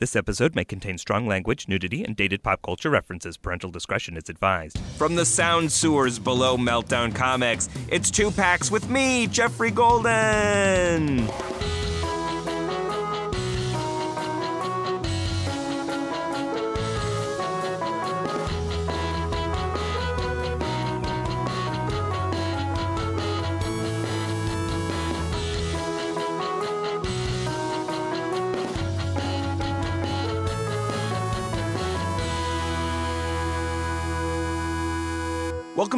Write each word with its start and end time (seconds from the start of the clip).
This 0.00 0.16
episode 0.16 0.54
may 0.54 0.64
contain 0.64 0.96
strong 0.96 1.26
language, 1.26 1.68
nudity, 1.68 2.02
and 2.02 2.16
dated 2.16 2.42
pop 2.42 2.62
culture 2.62 2.88
references. 2.88 3.36
Parental 3.36 3.70
discretion 3.70 4.16
is 4.16 4.30
advised. 4.30 4.78
From 4.96 5.14
the 5.14 5.26
sound 5.26 5.70
sewers 5.70 6.18
below 6.18 6.56
Meltdown 6.56 7.14
Comics, 7.14 7.68
it's 7.86 8.10
Two 8.10 8.30
Packs 8.30 8.70
with 8.70 8.88
me, 8.88 9.26
Geoffrey 9.26 9.70
Golden. 9.70 11.28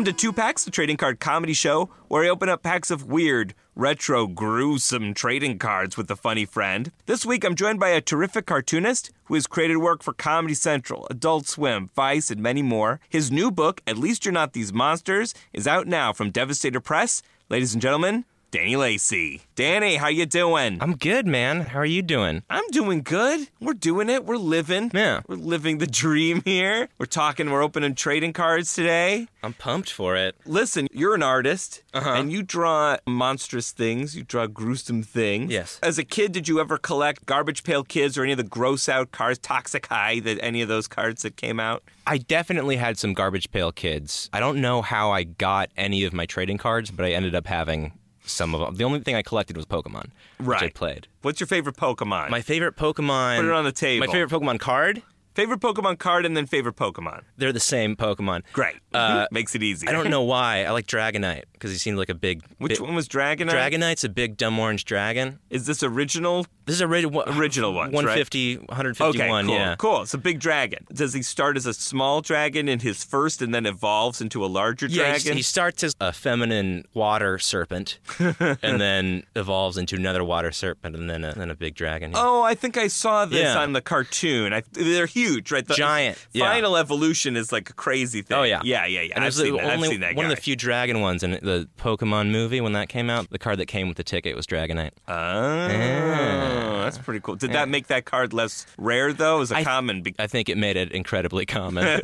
Welcome 0.03 0.17
to 0.17 0.21
Two 0.21 0.33
Packs, 0.33 0.65
the 0.65 0.73
trading 0.73 0.97
card 0.97 1.21
comedy 1.21 1.53
show, 1.53 1.89
where 2.09 2.25
I 2.25 2.29
open 2.29 2.49
up 2.49 2.65
packs 2.65 2.91
of 2.91 3.07
weird, 3.07 3.55
retro, 3.77 4.27
gruesome 4.27 5.15
trading 5.15 5.61
cards 5.61 5.97
with 5.97 6.11
a 6.11 6.17
funny 6.17 6.45
friend. 6.45 6.91
This 7.07 7.25
week 7.25 7.45
I'm 7.45 7.55
joined 7.55 7.79
by 7.79 7.91
a 7.91 8.01
terrific 8.01 8.45
cartoonist 8.45 9.13
who 9.27 9.35
has 9.35 9.47
created 9.47 9.77
work 9.77 10.03
for 10.03 10.13
Comedy 10.13 10.55
Central, 10.55 11.07
Adult 11.09 11.47
Swim, 11.47 11.89
Vice, 11.95 12.33
and 12.33 12.43
many 12.43 12.63
more. 12.63 12.99
His 13.09 13.31
new 13.31 13.53
book, 13.53 13.81
At 13.87 13.97
Least 13.97 14.25
You're 14.25 14.33
Not 14.33 14.55
These 14.55 14.73
Monsters, 14.73 15.37
is 15.53 15.69
out 15.69 15.87
now 15.87 16.13
from 16.13 16.33
Devastator 16.33 16.81
Press. 16.81 17.23
Ladies 17.49 17.73
and 17.73 17.81
gentlemen, 17.81 18.25
Danny 18.53 18.77
Lacy. 18.77 19.41
Danny, 19.55 19.97
how 19.97 20.09
you 20.09 20.27
doing? 20.27 20.77
I'm 20.83 20.95
good, 20.97 21.27
man. 21.27 21.63
How 21.63 21.79
are 21.79 21.87
you 21.87 22.03
doing? 22.03 22.43
I'm 22.51 22.69
doing 22.71 23.01
good. 23.03 23.49
We're 23.63 23.73
doing 23.73 24.11
it. 24.11 24.27
We're 24.27 24.37
living. 24.37 24.91
Yeah. 24.93 25.23
We're 25.27 25.37
living 25.37 25.79
the 25.79 25.87
dream 25.87 26.43
here. 26.45 26.91
We're 26.99 27.07
talking, 27.07 27.51
we're 27.51 27.63
opening 27.63 27.95
trading 27.95 28.35
cards 28.35 28.75
today. 28.75 29.27
I'm 29.43 29.55
pumped 29.55 29.91
for 29.91 30.17
it. 30.17 30.37
Listen, 30.45 30.87
you're 30.93 31.15
an 31.15 31.23
artist 31.23 31.83
Uh-huh. 31.95 32.11
and 32.13 32.31
you 32.31 32.43
draw 32.43 32.99
monstrous 33.07 33.71
things, 33.73 34.15
you 34.15 34.23
draw 34.23 34.47
gruesome 34.47 35.03
things. 35.03 35.51
Yes. 35.51 35.79
As 35.83 35.97
a 35.97 36.05
kid, 36.05 36.33
did 36.33 36.47
you 36.47 36.61
ever 36.61 36.77
collect 36.77 37.25
Garbage 37.25 37.65
Pail 37.65 37.83
Kids 37.85 38.19
or 38.19 38.23
any 38.23 38.33
of 38.33 38.39
the 38.39 38.45
gross 38.45 38.87
out 38.87 39.13
cards, 39.13 39.39
Toxic 39.39 39.87
High, 39.87 40.21
that 40.21 40.39
any 40.45 40.61
of 40.61 40.69
those 40.69 40.89
cards 40.89 41.23
that 41.23 41.39
came 41.39 41.59
out? 41.59 41.83
I 42.07 42.19
definitely 42.19 42.77
had 42.77 42.99
some 42.99 43.15
garbage 43.15 43.51
pail 43.51 43.73
kids. 43.73 44.29
I 44.31 44.41
don't 44.41 44.61
know 44.61 44.83
how 44.83 45.11
I 45.11 45.23
got 45.23 45.71
any 45.75 46.05
of 46.05 46.13
my 46.13 46.27
trading 46.27 46.59
cards, 46.59 46.91
but 46.91 47.07
I 47.07 47.13
ended 47.13 47.35
up 47.35 47.47
having 47.47 47.93
some 48.33 48.55
of 48.55 48.61
them. 48.61 48.75
The 48.77 48.85
only 48.85 49.01
thing 49.01 49.15
I 49.15 49.23
collected 49.23 49.57
was 49.57 49.67
Pokemon, 49.67 50.11
right. 50.39 50.61
which 50.61 50.71
I 50.71 50.73
played. 50.73 51.07
What's 51.23 51.41
your 51.41 51.47
favorite 51.47 51.77
Pokemon? 51.77 52.31
My 52.31 52.41
favorite 52.43 52.77
Pokemon. 52.77 53.37
Put 53.37 53.47
it 53.47 53.53
on 53.53 53.65
the 53.65 53.73
table. 53.73 54.07
My 54.07 54.13
favorite 54.13 54.31
Pokemon 54.31 54.61
card. 54.61 55.03
favorite 55.35 55.61
Pokemon 55.61 55.99
card 55.99 56.27
and 56.27 56.37
then 56.37 56.47
favorite 56.47 56.77
Pokemon. 56.77 57.23
They're 57.37 57.53
the 57.53 57.61
same 57.61 57.97
Pokemon. 57.97 58.43
Great. 58.53 58.77
Uh, 58.95 59.27
Makes 59.33 59.55
it 59.55 59.63
easy. 59.63 59.89
I 59.89 59.93
don't 59.93 60.11
know 60.11 60.23
why. 60.23 60.65
I 60.65 60.71
like 60.71 60.87
Dragonite 60.87 61.45
because 61.53 61.71
he 61.71 61.79
seemed 61.79 61.99
like 61.99 62.09
a 62.09 62.15
big. 62.15 62.43
Which 62.59 62.73
big- 62.73 62.81
one 62.81 62.95
was 62.95 63.09
Dragonite? 63.09 63.51
Dragonite's 63.51 64.05
a 64.05 64.09
big 64.09 64.37
dumb 64.37 64.59
orange 64.59 64.85
dragon. 64.85 65.39
Is 65.51 65.67
this 65.67 65.83
original? 65.83 66.47
This 66.65 66.77
is 66.77 66.81
a 66.83 66.87
ori- 66.87 67.05
Original 67.05 67.73
ones, 67.75 67.93
right? 67.93 68.05
150, 68.05 68.59
Okay, 69.01 69.29
cool, 69.29 69.45
yeah. 69.49 69.75
cool. 69.77 70.03
It's 70.03 70.15
a 70.15 70.19
big 70.19 70.39
dragon. 70.39 70.87
Does 70.93 71.13
he 71.13 71.21
start 71.23 71.57
as 71.57 71.67
a 71.67 71.75
small 71.75 72.21
dragon 72.21 72.69
in 72.69 72.79
his 72.79 73.03
first 73.03 73.43
and 73.43 73.53
then 73.53 73.67
evolves 73.67 74.21
into 74.21 74.45
a 74.45 74.47
larger 74.47 74.87
Yeah, 74.87 75.07
he- 75.07 75.11
dragon? 75.23 75.37
he 75.37 75.43
starts 75.43 75.83
as 75.83 75.97
a 76.01 76.13
feminine 76.13 76.85
water 76.95 77.39
serpent, 77.41 77.99
and 78.21 78.81
then 78.81 79.25
evolves 79.35 79.77
into 79.77 79.97
another 79.97 80.23
water 80.23 80.53
serpent, 80.53 80.95
and 80.95 81.11
then 81.11 81.25
a, 81.25 81.35
then 81.35 81.51
a 81.51 81.55
big 81.57 81.75
dragon. 81.75 82.13
Oh, 82.15 82.43
I 82.43 82.55
think 82.55 82.77
I 82.77 82.87
saw 82.87 83.25
this 83.25 83.41
Yeah. 83.41 83.59
on 83.61 83.73
the 83.73 83.81
cartoon. 83.81 84.53
I, 84.53 84.63
they're 84.73 85.07
huge, 85.07 85.51
right? 85.51 85.67
The 85.67 85.75
Giant, 85.75 86.25
yeah. 86.33 86.49
Final 86.49 86.77
evolution 86.77 87.37
is 87.37 87.51
like 87.51 87.71
a 87.71 87.75
crazy 87.75 88.23
thing. 88.23 88.37
Oh, 88.39 88.43
yeah. 88.45 88.61
yeah, 88.65 88.82
yeah, 88.85 89.03
yeah. 89.03 89.13
And 89.15 89.25
I've 89.25 89.31
it 89.33 89.37
seen 89.37 89.57
that. 89.57 89.65
I've 89.67 89.81
seen 89.85 90.01
that 90.01 90.13
Guy. 90.13 90.17
one 90.17 90.27
of 90.27 90.31
the 90.31 90.41
few 90.41 90.57
dragon 90.57 91.01
ones 91.01 91.23
in 91.23 91.33
the 91.33 91.69
Pokemon 91.79 92.31
movie 92.31 92.61
when 92.61 92.73
that 92.73 92.89
came 92.89 93.11
out. 93.11 93.31
The 93.31 93.39
card 93.39 93.59
that 93.59 93.67
came 93.67 93.89
with 93.89 93.97
the 93.97 94.05
ticket 94.05 94.37
was 94.37 94.47
Dragonite. 94.47 94.91
Oh, 95.09 96.83
that's 96.85 96.99
pretty 96.99 97.21
cool. 97.21 97.37
Did 97.37 97.53
that 97.53 97.69
make 97.69 97.87
that 97.89 98.05
card 98.05 98.33
less 98.33 98.67
rare 98.79 99.13
though? 99.13 99.37
It 99.37 99.41
was 99.41 99.53
a 99.53 99.57
I- 99.57 99.65
common. 99.65 100.03
Be- 100.03 100.15
I 100.19 100.27
think 100.27 100.49
it 100.49 100.59
made 100.59 100.77
it 100.77 100.93
incredibly 100.93 101.47
common. 101.47 102.01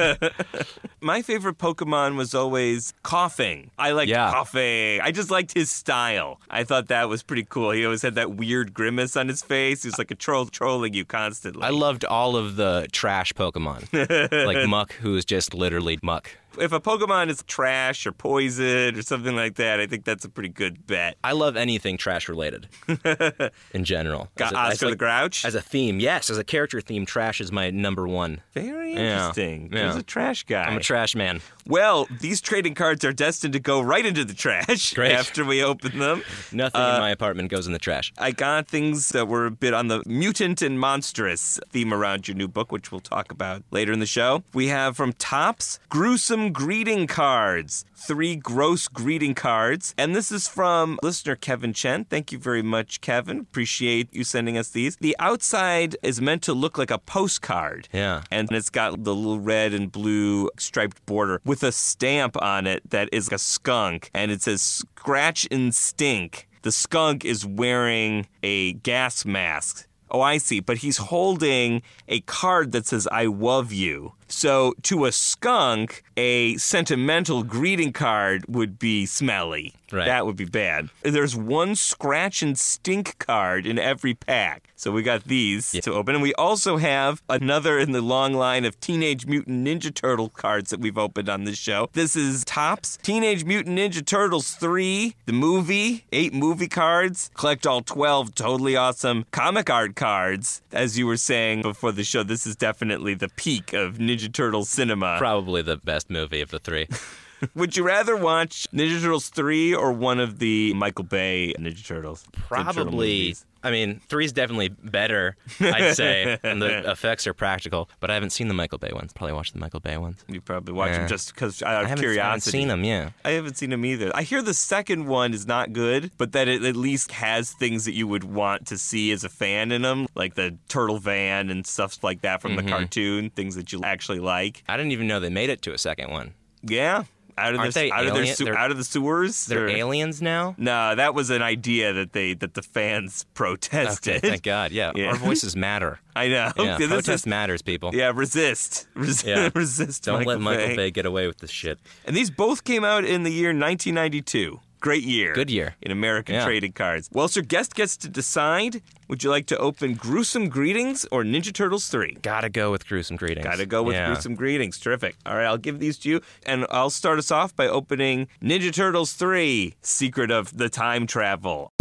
My 1.01 1.23
favorite 1.23 1.59
Pokemon 1.59 2.17
was 2.17 2.35
always 2.35 2.93
Koffing. 3.05 3.71
I 3.79 3.93
liked 3.93 4.11
Yeah. 4.11 4.33
Koffing. 4.33 5.01
I 5.01 5.11
just 5.13 5.31
liked 5.31 5.55
his 5.55 5.71
style. 5.71 6.41
I 6.51 6.65
thought 6.65 6.89
that 6.89 7.09
was 7.09 7.23
pretty 7.23 7.45
cool. 7.49 7.71
He 7.71 7.85
always 7.85 8.03
had 8.03 8.15
that 8.17 8.33
weird 8.33 8.75
grimace 8.75 9.17
on 9.17 9.29
his 9.29 9.43
face. 9.43 9.83
He 9.83 9.89
was 9.89 9.99
like 9.99 10.11
a 10.11 10.15
troll 10.17 10.47
trolling 10.47 10.95
you 10.95 11.05
constantly. 11.05 11.63
I 11.63 11.71
loved 11.71 12.05
all 12.05 12.37
of 12.37 12.57
the 12.57 12.87
trash 12.93 13.33
Pokemon, 13.33 13.89
like 14.47 14.69
Muk, 14.69 14.93
who 14.95 15.17
is 15.17 15.25
just 15.25 15.55
literally 15.55 15.99
Muck. 16.03 16.31
If 16.61 16.73
a 16.73 16.81
Pokemon 16.81 17.29
is 17.29 17.43
trash 17.47 18.07
or 18.07 18.13
poison 18.13 18.97
or 18.97 19.03
something 19.03 19.35
like 19.37 19.55
that, 19.57 19.81
I 19.81 19.87
think 19.87 20.05
that's 20.05 20.25
a 20.25 20.29
pretty 20.29 20.49
good 20.49 20.87
bet. 20.87 21.17
I 21.23 21.33
love 21.33 21.57
anything 21.57 21.97
trash 21.97 22.29
related 22.29 22.69
in 23.73 23.85
general. 23.85 24.29
Got 24.37 24.53
a- 24.53 24.57
Oscar 24.57 24.91
the 24.91 24.97
Grouch. 24.97 25.45
As 25.45 25.55
a 25.55 25.61
theme, 25.61 26.01
yes. 26.01 26.31
As 26.31 26.39
a 26.39 26.45
character 26.45 26.81
theme, 26.81 27.07
trash 27.07 27.41
is 27.41 27.53
my 27.53 27.71
number 27.71 28.07
one. 28.09 28.41
Very 28.55 28.93
interesting. 28.95 29.71
Yeah. 29.73 29.87
He's 29.87 29.97
a 29.97 30.03
trash 30.03 30.45
guy. 30.45 30.65
I'm 30.65 30.77
a 30.77 30.81
trash 30.81 31.15
man. 31.15 31.41
well, 31.67 32.09
these 32.21 32.41
trading 32.41 32.75
cards 32.75 33.05
are 33.05 33.13
destined 33.13 33.53
to 33.53 33.61
go 33.61 33.81
right 33.81 34.05
into 34.05 34.25
the 34.25 34.35
trash 34.35 34.95
Great. 34.95 35.13
after 35.13 35.45
we 35.45 35.63
open 35.63 35.99
them. 35.99 36.23
Nothing 36.53 36.81
in 36.81 36.87
uh, 36.87 36.99
my 36.99 37.11
apartment 37.11 37.51
goes 37.51 37.67
in 37.67 37.73
the 37.73 37.79
trash. 37.79 38.13
I 38.19 38.33
got 38.33 38.69
things 38.69 39.11
that 39.11 39.29
were 39.29 39.47
a 39.47 39.51
bit 39.51 39.75
on 39.75 39.89
the 39.89 40.03
mutant 40.07 40.63
and 40.63 40.79
monstrous 40.81 41.61
theme 41.71 41.93
around 41.93 42.27
your 42.29 42.37
new 42.37 42.49
book, 42.49 42.73
which 42.73 42.91
we'll 42.91 43.01
talk 43.01 43.31
about 43.31 43.63
later 43.71 43.93
in 43.93 44.01
the 44.01 44.07
show. 44.07 44.43
We 44.55 44.69
have 44.69 44.97
from 44.97 45.13
Topps 45.15 45.79
gruesome 45.89 46.48
greeting 46.49 47.07
cards. 47.07 47.85
Three 47.95 48.37
gross 48.37 48.89
greeting 48.89 49.35
cards. 49.35 49.95
And 49.99 50.15
this 50.15 50.33
is 50.33 50.49
from 50.49 50.99
listener 51.03 51.37
Kevin 51.37 51.73
Chen. 51.73 52.05
Thank 52.05 52.33
you 52.33 52.39
very 52.39 52.63
much, 52.63 53.01
Kevin. 53.01 53.41
Appreciate 53.41 54.13
you 54.13 54.25
sending 54.25 54.57
us 54.57 54.71
these. 54.71 54.97
The 54.97 55.17
outside 55.19 55.97
is 56.03 56.21
meant 56.21 56.43
to 56.43 56.53
look 56.53 56.79
like 56.79 56.91
a 56.91 56.99
postcard. 56.99 57.89
Yeah. 57.93 58.23
And 58.31 58.51
it's 58.53 58.71
got 58.71 59.05
the 59.05 59.15
little 59.15 59.41
red 59.41 59.75
and 59.75 59.91
blue 59.91 60.51
striped 60.59 61.05
border 61.07 61.41
with 61.45 61.63
a 61.63 61.73
stamp 61.73 62.41
on 62.41 62.67
it 62.67 62.89
that 62.91 63.09
is 63.13 63.31
a 63.33 63.39
skunk. 63.39 64.11
And 64.15 64.31
it 64.31 64.43
says 64.43 64.63
scratch 64.63 65.47
and 65.51 65.75
stink. 65.75 66.49
The 66.63 66.73
skunk 66.73 67.25
is 67.25 67.47
wearing 67.47 68.27
a 68.43 68.73
gas 68.75 69.25
mask. 69.25 69.87
Oh, 70.11 70.21
I 70.21 70.39
see. 70.39 70.61
But 70.61 70.79
he's 70.79 70.97
holding 70.97 71.83
a 72.09 72.21
card 72.21 72.73
that 72.73 72.87
says, 72.87 73.07
I 73.13 73.27
love 73.27 73.73
you. 73.73 74.15
So 74.29 74.75
to 74.83 75.07
a 75.07 75.13
skunk, 75.13 76.03
a 76.17 76.57
sentimental 76.57 77.43
greeting 77.43 77.93
card 77.93 78.45
would 78.49 78.79
be 78.79 79.07
smelly. 79.07 79.75
Right. 79.91 80.05
That 80.05 80.27
would 80.27 80.37
be 80.37 80.45
bad. 80.45 80.91
There's 81.03 81.35
one 81.35 81.75
scratch 81.75 82.43
and 82.43 82.59
stink 82.59 83.19
card 83.19 83.67
in 83.67 83.79
every 83.79 84.15
pack. 84.15 84.69
So 84.77 84.93
we 84.93 85.03
got 85.03 85.25
these 85.25 85.73
to 85.73 85.93
open. 85.93 86.15
And 86.15 86.23
we 86.23 86.35
also 86.35 86.77
have 86.77 87.23
another 87.29 87.79
in 87.79 87.93
the 87.93 88.03
long 88.03 88.35
line 88.35 88.65
of 88.65 88.79
Teenage 88.81 89.27
Mutant 89.27 89.67
Ninja 89.67 89.93
Turtle 89.93 90.29
cards 90.29 90.71
that 90.71 90.81
we've 90.81 90.99
opened 90.99 91.29
on 91.29 91.45
this 91.45 91.59
show. 91.59 91.89
This 91.95 92.15
is 92.15 92.45
Topps 92.45 92.99
Teenage 92.99 93.45
Mutant 93.45 93.79
Ninja 93.79 94.05
Turtles 94.05 94.55
3, 94.55 95.17
the 95.27 95.33
movie, 95.33 96.05
eight 96.13 96.35
movie 96.35 96.69
cards. 96.69 97.31
Collect 97.35 97.67
all 97.67 97.81
12 97.81 98.35
totally 98.35 98.77
awesome 98.77 99.25
comic 99.31 99.71
art 99.71 99.97
cards. 99.97 100.61
As 100.71 100.99
you 100.99 101.07
were 101.07 101.17
saying 101.17 101.63
before 101.63 101.93
the 101.93 102.05
show, 102.05 102.23
this 102.23 102.47
is 102.47 102.57
definitely 102.57 103.15
the 103.15 103.31
peak 103.31 103.73
of 103.73 103.95
Ninja 103.95 104.18
Turtle 104.27 104.65
cinema. 104.65 105.17
Probably 105.19 105.63
the 105.63 105.77
best 105.77 106.11
movie 106.11 106.41
of 106.41 106.51
the 106.51 106.59
three. 106.59 106.89
Would 107.55 107.77
you 107.77 107.85
rather 107.85 108.17
watch 108.17 108.67
Ninja 108.73 109.01
Turtles 109.01 109.29
3 109.29 109.75
or 109.75 109.93
one 109.93 110.19
of 110.19 110.41
the 110.41 110.75
Michael 110.75 111.05
Bay 111.05 111.55
Ninja 111.59 111.87
Turtles? 111.87 112.23
The 112.23 112.31
turtle 112.33 112.65
Probably. 112.65 112.93
movies? 112.93 113.47
I 113.63 113.71
mean, 113.71 114.01
three's 114.09 114.33
definitely 114.33 114.69
better, 114.69 115.37
I'd 115.61 115.95
say, 115.97 116.39
and 116.45 116.63
the 116.63 116.91
effects 116.93 117.27
are 117.27 117.35
practical. 117.35 117.91
But 118.01 118.11
I 118.11 118.15
haven't 118.15 118.31
seen 118.31 118.49
the 118.49 118.55
Michael 118.55 118.79
Bay 118.79 118.91
ones. 118.93 119.13
Probably 119.13 119.33
watch 119.35 119.53
the 119.53 119.59
Michael 119.59 119.81
Bay 119.81 119.97
ones. 119.97 120.25
You 120.29 120.41
probably 120.41 120.75
watch 120.75 120.93
them 120.93 121.09
just 121.09 121.35
because 121.35 121.63
out 121.63 121.75
I 121.77 121.83
of 121.83 121.89
haven't, 121.89 122.05
I 122.19 122.25
haven't 122.25 122.41
seen 122.43 122.69
them. 122.69 122.85
Yeah. 122.85 123.11
I 123.25 123.33
haven't 123.33 123.57
seen 123.57 123.71
them 123.71 123.85
either. 123.85 124.11
I 124.15 124.23
hear 124.23 124.43
the 124.43 124.55
second 124.55 125.07
one 125.07 125.35
is 125.35 125.47
not 125.47 125.73
good, 125.73 126.13
but 126.19 126.33
that 126.33 126.47
it 126.49 126.63
at 126.65 126.77
least 126.77 127.11
has 127.13 127.53
things 127.53 127.85
that 127.87 127.95
you 127.95 128.07
would 128.07 128.25
want 128.25 128.67
to 128.69 128.79
see 128.79 129.11
as 129.13 129.25
a 129.25 129.29
fan 129.29 129.73
in 129.73 129.83
them, 129.83 130.07
like 130.15 130.35
the 130.35 130.57
turtle 130.69 130.99
van 130.99 131.51
and 131.51 131.67
stuff 131.67 132.03
like 132.05 132.21
that 132.23 132.41
from 132.43 132.53
Mm-hmm. 132.53 132.67
the 132.67 132.73
cartoon, 132.73 133.31
things 133.31 133.55
that 133.57 133.73
you 133.73 133.81
actually 133.85 134.21
like. 134.21 134.63
I 134.69 134.77
didn't 134.77 134.93
even 134.93 135.07
know 135.07 135.21
they 135.21 135.29
made 135.31 135.51
it 135.51 135.63
to 135.63 135.73
a 135.73 135.79
second 135.79 136.11
one. 136.11 136.35
Yeah, 136.63 137.05
out 137.39 137.55
of 137.55 137.61
Aren't 137.61 137.77
out 137.77 138.07
of 138.07 138.15
their 138.15 138.27
su- 138.27 138.49
out 138.55 138.71
of 138.71 138.77
the 138.77 138.85
sewers. 138.85 139.47
They're 139.47 139.65
Or- 139.67 139.69
aliens 139.69 140.21
now. 140.21 140.55
No, 140.59 140.95
that 140.95 141.15
was 141.15 141.31
an 141.31 141.43
idea 141.43 141.93
that 141.93 142.13
they 142.13 142.35
that 142.35 142.55
the 142.55 142.63
fans 142.63 143.25
protested. 143.35 144.17
Okay, 144.17 144.29
thank 144.29 144.43
God. 144.43 144.73
Yeah, 144.73 144.93
Yeah. 144.95 145.09
our 145.09 145.17
voices 145.17 145.57
matter. 145.57 146.01
I 146.17 146.29
know. 146.29 146.51
Yeah, 146.57 146.77
This 146.79 146.89
protest 146.89 147.09
is- 147.09 147.27
matters, 147.27 147.63
people. 147.63 147.95
yeah, 147.95 148.13
resist, 148.15 148.87
Res- 148.95 149.25
Yeah. 149.25 149.51
resist. 149.55 150.05
Don't 150.05 150.19
Michael 150.19 150.33
let 150.33 150.41
Michael 150.41 150.67
Bay. 150.69 150.77
Bay 150.77 150.91
get 150.91 151.07
away 151.07 151.27
with 151.27 151.39
this 151.39 151.51
shit. 151.51 151.79
And 152.05 152.15
these 152.17 152.31
both 152.31 152.65
came 152.65 152.85
out 152.85 153.05
in 153.05 153.23
the 153.23 153.31
year 153.33 153.51
1992. 153.53 154.61
Great 154.81 155.03
year. 155.03 155.33
Good 155.35 155.51
year. 155.51 155.75
In 155.83 155.91
American 155.91 156.37
Yeah. 156.37 156.45
trading 156.45 156.73
cards. 156.73 157.09
Well, 157.13 157.27
sir, 157.29 157.41
guest 157.43 157.75
gets 157.75 157.97
to 157.99 158.09
decide. 158.09 158.81
Would 159.09 159.25
you 159.25 159.31
like 159.31 159.47
to 159.47 159.59
open 159.59 159.95
Gruesome 159.95 160.49
Greetings 160.49 161.05
or 161.11 161.25
Ninja 161.25 161.53
Turtles 161.53 161.89
3? 161.89 162.19
Gotta 162.23 162.49
go 162.49 162.71
with 162.71 162.87
gruesome 162.87 163.17
greetings. 163.17 163.45
Gotta 163.45 163.67
go 163.67 163.83
with 163.83 163.97
yeah. 163.97 164.07
gruesome 164.07 164.35
greetings. 164.37 164.79
Terrific. 164.79 165.17
All 165.27 165.35
right, 165.37 165.47
I'll 165.47 165.57
give 165.59 165.81
these 165.81 165.99
to 165.99 166.09
you, 166.11 166.21
and 166.47 166.67
I'll 166.71 166.91
start 166.91 167.19
us 167.19 167.31
off 167.31 167.57
by 167.57 167.67
opening 167.67 168.29
Ninja 168.43 168.73
Turtles 168.73 169.13
3 169.15 169.75
Secret 169.83 170.31
of 170.31 170.57
the 170.57 170.69
Time 170.69 171.07
Travel. 171.07 171.73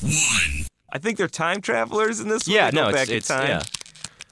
One. 0.00 0.66
I 0.92 0.98
think 0.98 1.18
they're 1.18 1.28
time 1.28 1.60
travelers 1.60 2.20
in 2.20 2.28
this 2.28 2.46
one. 2.46 2.54
Yeah, 2.56 2.70
They 2.70 2.76
go 2.76 2.90
no, 2.90 2.96
it's, 2.96 3.10
in 3.10 3.16
it's 3.16 3.28
time. 3.28 3.48
yeah. 3.48 3.62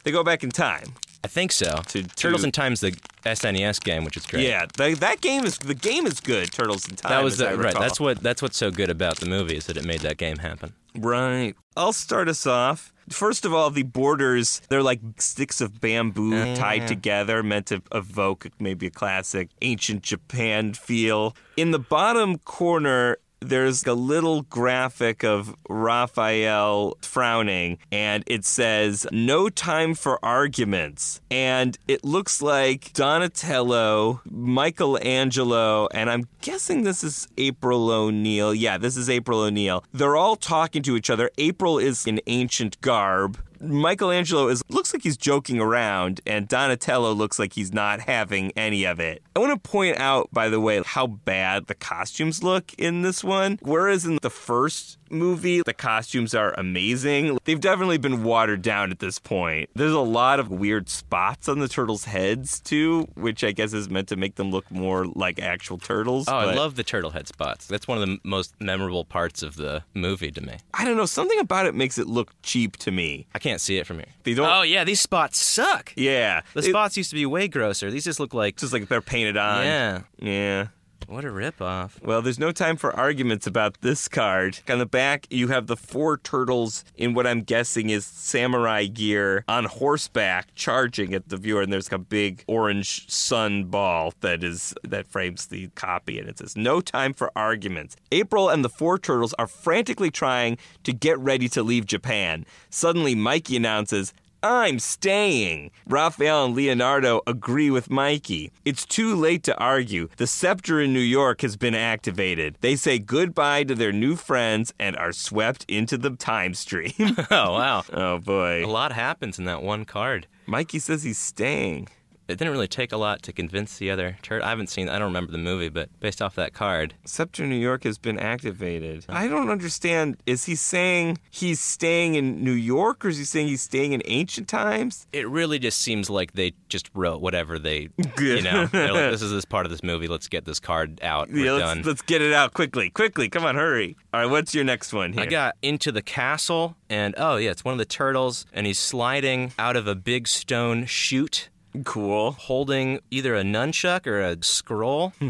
They 0.05 0.11
go 0.13 0.25
back 0.25 0.43
in 0.45 0.51
time. 0.51 0.95
I 1.25 1.27
think 1.27 1.53
so. 1.53 1.81
To- 1.89 2.03
Turtles 2.03 2.43
to- 2.43 2.49
in 2.49 2.53
Time's 2.53 2.81
the 2.81 2.93
SNES 3.25 3.83
game, 3.83 4.05
which 4.05 4.17
is 4.19 4.27
great. 4.27 4.47
Yeah, 4.47 4.67
th- 4.67 4.99
that 4.99 5.23
game 5.23 5.45
is 5.45 5.57
the 5.57 5.75
game 5.75 6.07
is 6.07 6.21
good. 6.21 6.53
Turtles 6.53 6.87
in 6.87 6.97
Time. 6.97 7.11
That 7.11 7.25
was 7.25 7.41
as 7.41 7.57
the, 7.57 7.63
right. 7.63 7.75
That's 7.75 7.99
what 7.99 8.21
that's 8.23 8.43
what's 8.43 8.59
so 8.59 8.71
good 8.71 8.91
about 8.91 9.17
the 9.17 9.27
movie 9.27 9.57
is 9.57 9.65
that 9.67 9.79
it 9.79 9.87
made 9.87 10.01
that 10.01 10.19
game 10.19 10.37
happen. 10.37 10.75
Right. 10.97 11.55
I'll 11.77 11.95
start 11.95 12.29
us 12.29 12.47
off. 12.47 12.93
First 13.09 13.45
of 13.45 13.53
all, 13.53 13.71
the 13.71 13.83
borders, 13.83 14.61
they're 14.69 14.83
like 14.83 15.01
sticks 15.19 15.61
of 15.61 15.81
bamboo 15.81 16.35
ah. 16.37 16.55
tied 16.55 16.87
together, 16.87 17.43
meant 17.43 17.67
to 17.67 17.83
evoke 17.93 18.47
maybe 18.59 18.87
a 18.87 18.91
classic 18.91 19.49
ancient 19.63 20.03
Japan 20.03 20.75
feel. 20.75 21.35
In 21.57 21.71
the 21.71 21.79
bottom 21.79 22.39
corner, 22.39 23.19
there's 23.49 23.85
a 23.85 23.95
little 23.95 24.43
graphic 24.43 25.25
of 25.25 25.55
Raphael 25.69 26.97
frowning, 27.03 27.79
and 27.93 28.25
it 28.27 28.45
says, 28.45 29.07
No 29.13 29.49
time 29.49 29.95
for 29.95 30.25
arguments. 30.25 31.21
And 31.31 31.79
it 31.89 32.05
looks 32.05 32.43
like 32.43 32.93
Donatello, 32.93 34.21
Michelangelo, 34.25 35.89
and 35.93 36.11
I'm 36.11 36.29
guessing 36.41 36.83
this 36.83 37.05
is 37.05 37.29
April 37.39 37.91
O'Neil. 37.91 38.55
Yeah, 38.55 38.79
this 38.79 38.97
is 38.97 39.09
April 39.11 39.41
O'Neil. 39.41 39.85
They're 39.93 40.17
all 40.17 40.37
talking 40.37 40.83
to 40.83 40.97
each 40.97 41.11
other. 41.11 41.31
April 41.39 41.79
is 41.79 42.07
in 42.07 42.21
ancient 42.27 42.81
garb. 42.81 43.39
Michelangelo 43.65 44.49
is 44.49 44.63
looks 44.69 44.93
like 44.93 45.03
he's 45.03 45.17
joking 45.17 45.61
around, 45.61 46.21
and 46.27 46.49
Donatello 46.49 47.13
looks 47.13 47.39
like 47.39 47.53
he's 47.53 47.73
not 47.73 48.01
having 48.01 48.53
any 48.57 48.85
of 48.85 49.01
it. 49.01 49.23
I 49.35 49.41
want 49.41 49.63
to 49.63 49.69
point 49.69 49.99
out, 49.99 50.29
by 50.33 50.49
the 50.49 50.61
way, 50.61 50.83
how 50.85 51.07
bad 51.07 51.67
the 51.67 51.75
costumes 51.75 52.43
look 52.43 52.73
in 52.75 53.03
this 53.03 53.25
one. 53.25 53.59
Whereas 53.63 54.05
in 54.05 54.19
the 54.23 54.31
first 54.31 54.99
movie, 55.11 55.63
the 55.63 55.75
costumes 55.75 56.35
are 56.35 56.53
amazing. 56.59 57.39
They've 57.45 57.61
definitely 57.61 57.99
been 57.99 58.23
watered 58.25 58.63
down 58.63 58.91
at 58.91 58.99
this 58.99 59.19
point. 59.19 59.71
There's 59.75 59.93
a 59.93 60.01
lot 60.01 60.41
of 60.41 60.51
weird 60.51 60.89
spots 60.89 61.49
on 61.49 61.59
the 61.59 61.69
turtles' 61.69 62.05
heads 62.05 62.61
too, 62.61 63.09
which 63.15 63.43
I 63.45 63.53
guess 63.53 63.73
is 63.73 63.89
meant 63.89 64.09
to 64.09 64.17
make 64.17 64.35
them 64.37 64.51
look 64.51 64.71
more 64.71 65.07
like 65.07 65.39
actual 65.41 65.79
turtles. 65.79 66.27
Oh, 66.29 66.35
I 66.37 66.55
love 66.55 66.77
the 66.77 66.85
turtle 66.85 67.11
head 67.11 67.29
spots. 67.29 67.67
That's 67.67 67.87
one 67.89 67.99
of 68.01 68.07
the 68.07 68.19
most 68.25 68.55
memorable 68.61 69.05
parts 69.05 69.43
of 69.43 69.57
the 69.57 69.83
movie 69.95 70.31
to 70.33 70.41
me. 70.41 70.57
I 70.73 70.85
don't 70.85 70.97
know. 70.97 71.07
Something 71.07 71.39
about 71.39 71.67
it 71.67 71.75
makes 71.75 71.99
it 71.99 72.07
look 72.07 72.33
cheap 72.43 72.77
to 72.79 72.91
me. 72.91 73.27
I 73.35 73.39
can't 73.39 73.61
see 73.61 73.79
it 73.79 73.87
from 73.87 73.97
here. 73.99 74.07
They 74.25 74.35
don't. 74.35 74.49
Oh 74.51 74.63
yeah, 74.63 74.85
these 74.85 75.01
spots 75.01 75.39
suck. 75.39 75.93
yeah. 75.97 76.43
The 76.55 76.61
It- 76.61 76.65
spots 76.65 76.97
used 76.97 77.11
to 77.11 77.17
be 77.17 77.27
way 77.27 77.49
grosser. 77.49 77.91
These 77.91 78.05
just 78.05 78.21
look 78.21 78.35
like 78.35 78.57
just 78.57 78.73
like 78.73 78.89
they're 78.89 79.01
painted 79.01 79.37
on. 79.37 79.65
yeah. 79.65 80.01
Yeah. 80.19 80.67
What 81.07 81.25
a 81.25 81.29
ripoff. 81.29 82.03
Well, 82.03 82.23
there's 82.23 82.39
no 82.39 82.51
time 82.51 82.77
for 82.77 82.95
arguments 82.97 83.47
about 83.47 83.81
this 83.83 84.09
card. 84.09 84.61
On 84.69 84.79
the 84.79 84.87
back, 84.87 85.27
you 85.31 85.49
have 85.49 85.67
the 85.67 85.77
four 85.77 86.19
turtles 86.19 86.85
in 86.97 87.15
what 87.15 87.27
I'm 87.27 87.43
guessing 87.43 87.91
is 87.91 88.07
samurai 88.07 88.87
gear 88.87 89.45
on 89.47 89.67
horseback 89.67 90.55
charging 90.55 91.15
at 91.15 91.29
the 91.29 91.37
viewer, 91.37 91.63
and 91.63 91.73
there's 91.73 91.93
a 91.93 91.99
big 91.99 92.45
orange 92.47 93.11
sun 93.11 93.65
ball 93.65 94.15
that 94.21 94.43
is 94.43 94.75
that 94.83 95.07
frames 95.07 95.47
the 95.47 95.69
copy, 95.75 96.19
and 96.19 96.29
it 96.29 96.39
says 96.39 96.57
"No 96.57 96.81
time 96.81 97.13
for 97.13 97.31
arguments." 97.37 97.97
April 98.11 98.49
and 98.49 98.65
the 98.65 98.69
four 98.69 98.99
turtles 98.99 99.35
are 99.35 99.47
frantically 99.47 100.11
trying 100.11 100.57
to 100.85 100.93
get 100.93 101.19
ready 101.19 101.49
to 101.51 101.63
leave 101.63 101.87
Japan. 101.87 102.47
Suddenly, 102.71 103.15
Mikey 103.15 103.57
announces. 103.57 104.13
I'm 104.45 104.79
staying. 104.79 105.71
Raphael 105.89 106.45
and 106.45 106.55
Leonardo 106.55 107.23
agree 107.27 107.71
with 107.71 107.89
Mikey. 107.89 108.53
It's 108.67 108.85
too 108.85 109.15
late 109.15 109.43
to 109.45 109.57
argue. 109.57 110.09
The 110.19 110.27
scepter 110.27 110.83
in 110.83 110.93
New 110.93 111.01
York 111.01 111.41
has 111.41 111.57
been 111.57 111.75
activated. 111.75 112.59
They 112.61 112.77
say 112.77 112.99
goodbye 112.99 113.65
to 113.65 113.75
their 113.75 113.91
new 113.91 114.17
friends 114.17 114.75
and 114.79 114.97
are 114.97 115.13
swept 115.13 115.65
into 115.67 115.97
the 115.97 116.11
time 116.11 116.53
stream. 116.53 116.93
Oh 117.31 117.53
wow. 117.55 117.85
oh 117.93 118.19
boy. 118.19 118.65
A 118.65 118.67
lot 118.67 118.93
happens 118.93 119.39
in 119.39 119.47
that 119.47 119.63
one 119.63 119.87
card. 119.87 120.27
Mikey 120.45 120.79
says 120.79 121.05
he's 121.05 121.17
staying. 121.19 121.89
It 122.27 122.39
didn't 122.39 122.53
really 122.53 122.69
take 122.69 122.93
a 122.93 122.97
lot 122.97 123.23
to 123.23 123.33
convince 123.33 123.77
the 123.79 123.91
other 123.91 124.17
tur 124.23 124.43
I 124.43 124.49
haven't 124.51 124.69
seen. 124.69 124.89
I 124.89 124.99
don't 124.99 125.09
remember 125.09 125.33
the 125.33 125.39
movie, 125.39 125.69
but 125.69 125.89
based 126.01 126.23
off 126.23 126.35
that 126.37 126.53
card, 126.55 126.95
Scepter 127.05 127.47
New 127.47 127.57
York 127.57 127.85
has 127.85 127.99
been 127.99 128.19
activated. 128.19 129.05
I 129.09 129.29
don't 129.29 129.51
understand. 129.51 130.17
Is 130.27 130.45
he 130.45 130.55
saying 130.55 131.19
he's 131.31 131.61
staying 131.61 132.15
in 132.15 132.43
New 132.43 132.53
York 132.53 133.05
or 133.05 133.09
is 133.09 133.19
he 133.19 133.25
saying 133.25 133.49
he's 133.49 133.63
staying 133.63 133.93
in 133.93 134.03
ancient 134.07 134.49
times? 134.49 135.07
it 135.13 135.29
really 135.29 135.59
just 135.59 135.81
seems 135.81 136.09
like 136.11 136.33
they 136.33 136.53
just 136.69 136.91
wrote 136.95 137.21
whatever 137.21 137.59
they, 137.59 137.89
you 138.19 138.43
know, 138.43 138.67
they're 138.67 138.93
like, 138.93 139.11
this 139.11 139.23
is 139.23 139.31
this 139.31 139.45
part 139.45 139.67
of 139.67 139.71
this 139.71 139.83
movie. 139.83 140.09
Let's 140.09 140.29
get 140.29 140.45
this 140.45 140.61
card 140.61 141.01
out. 141.03 141.31
We're 141.31 141.45
Yeah, 141.45 141.53
let's, 141.53 141.65
done. 141.65 141.83
let's 141.83 142.03
get 142.03 142.23
it 142.23 142.33
out 142.33 142.55
quickly. 142.55 142.91
Quickly. 142.91 143.29
Come 143.29 143.45
on, 143.45 143.55
hurry. 143.57 143.97
All 144.13 144.21
right, 144.21 144.31
what's 144.31 144.55
your 144.55 144.65
next 144.65 144.93
one 144.93 145.13
here? 145.13 145.23
I 145.23 145.27
got 145.27 145.57
into 145.63 145.93
the 145.93 146.03
castle, 146.03 146.77
and 146.89 147.15
oh 147.19 147.37
yeah, 147.37 147.51
it's 147.51 147.65
one 147.65 147.73
of 147.73 147.79
the 147.79 147.85
turtles, 147.85 148.47
and 148.53 148.67
he's 148.67 148.79
sliding 148.79 149.53
out 149.59 149.77
of 149.77 149.87
a 149.87 149.95
big 149.95 150.27
stone 150.29 150.87
chute, 150.87 151.49
cool. 151.85 152.33
holding 152.33 153.01
either 153.11 153.35
a 153.35 153.43
nunchuck 153.43 154.07
or 154.07 154.21
a 154.21 154.37
scroll. 154.43 155.13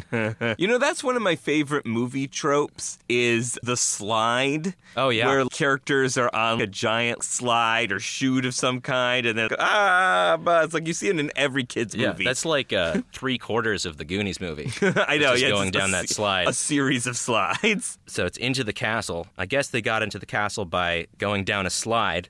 You 0.58 0.68
know, 0.68 0.78
that's 0.78 1.02
one 1.02 1.16
of 1.16 1.22
my 1.22 1.36
favorite 1.36 1.86
movie 1.86 2.28
tropes 2.28 2.98
is 3.08 3.58
the 3.62 3.76
slide. 3.76 4.74
Oh, 4.96 5.08
yeah. 5.08 5.26
Where 5.26 5.44
characters 5.46 6.16
are 6.16 6.30
on 6.34 6.60
a 6.60 6.66
giant 6.66 7.22
slide 7.22 7.90
or 7.90 7.98
chute 7.98 8.44
of 8.44 8.54
some 8.54 8.80
kind 8.80 9.26
and 9.26 9.38
then 9.38 9.50
ah, 9.58 10.38
but 10.40 10.64
it's 10.64 10.74
like 10.74 10.86
you 10.86 10.92
see 10.92 11.08
it 11.08 11.18
in 11.18 11.30
every 11.36 11.64
kid's 11.64 11.94
yeah, 11.94 12.08
movie. 12.08 12.24
that's 12.24 12.44
like 12.44 12.72
uh, 12.72 13.00
three 13.12 13.38
quarters 13.38 13.86
of 13.86 13.96
the 13.96 14.04
Goonies 14.04 14.40
movie. 14.40 14.70
I 14.82 15.18
know, 15.18 15.32
yeah, 15.34 15.50
going 15.50 15.68
it's 15.68 15.76
a 15.76 15.80
down 15.80 15.90
that 15.92 16.08
slide. 16.08 16.48
A 16.48 16.52
series 16.52 17.06
of 17.06 17.16
slides, 17.16 17.98
so 18.06 18.26
it's 18.26 18.38
into 18.38 18.64
the 18.64 18.72
castle. 18.72 19.26
I 19.36 19.46
guess 19.46 19.68
they 19.68 19.82
got 19.82 20.02
into 20.02 20.18
the 20.18 20.26
castle 20.26 20.64
by 20.64 21.06
going 21.18 21.44
down 21.44 21.66
a 21.66 21.70
slide. 21.70 22.28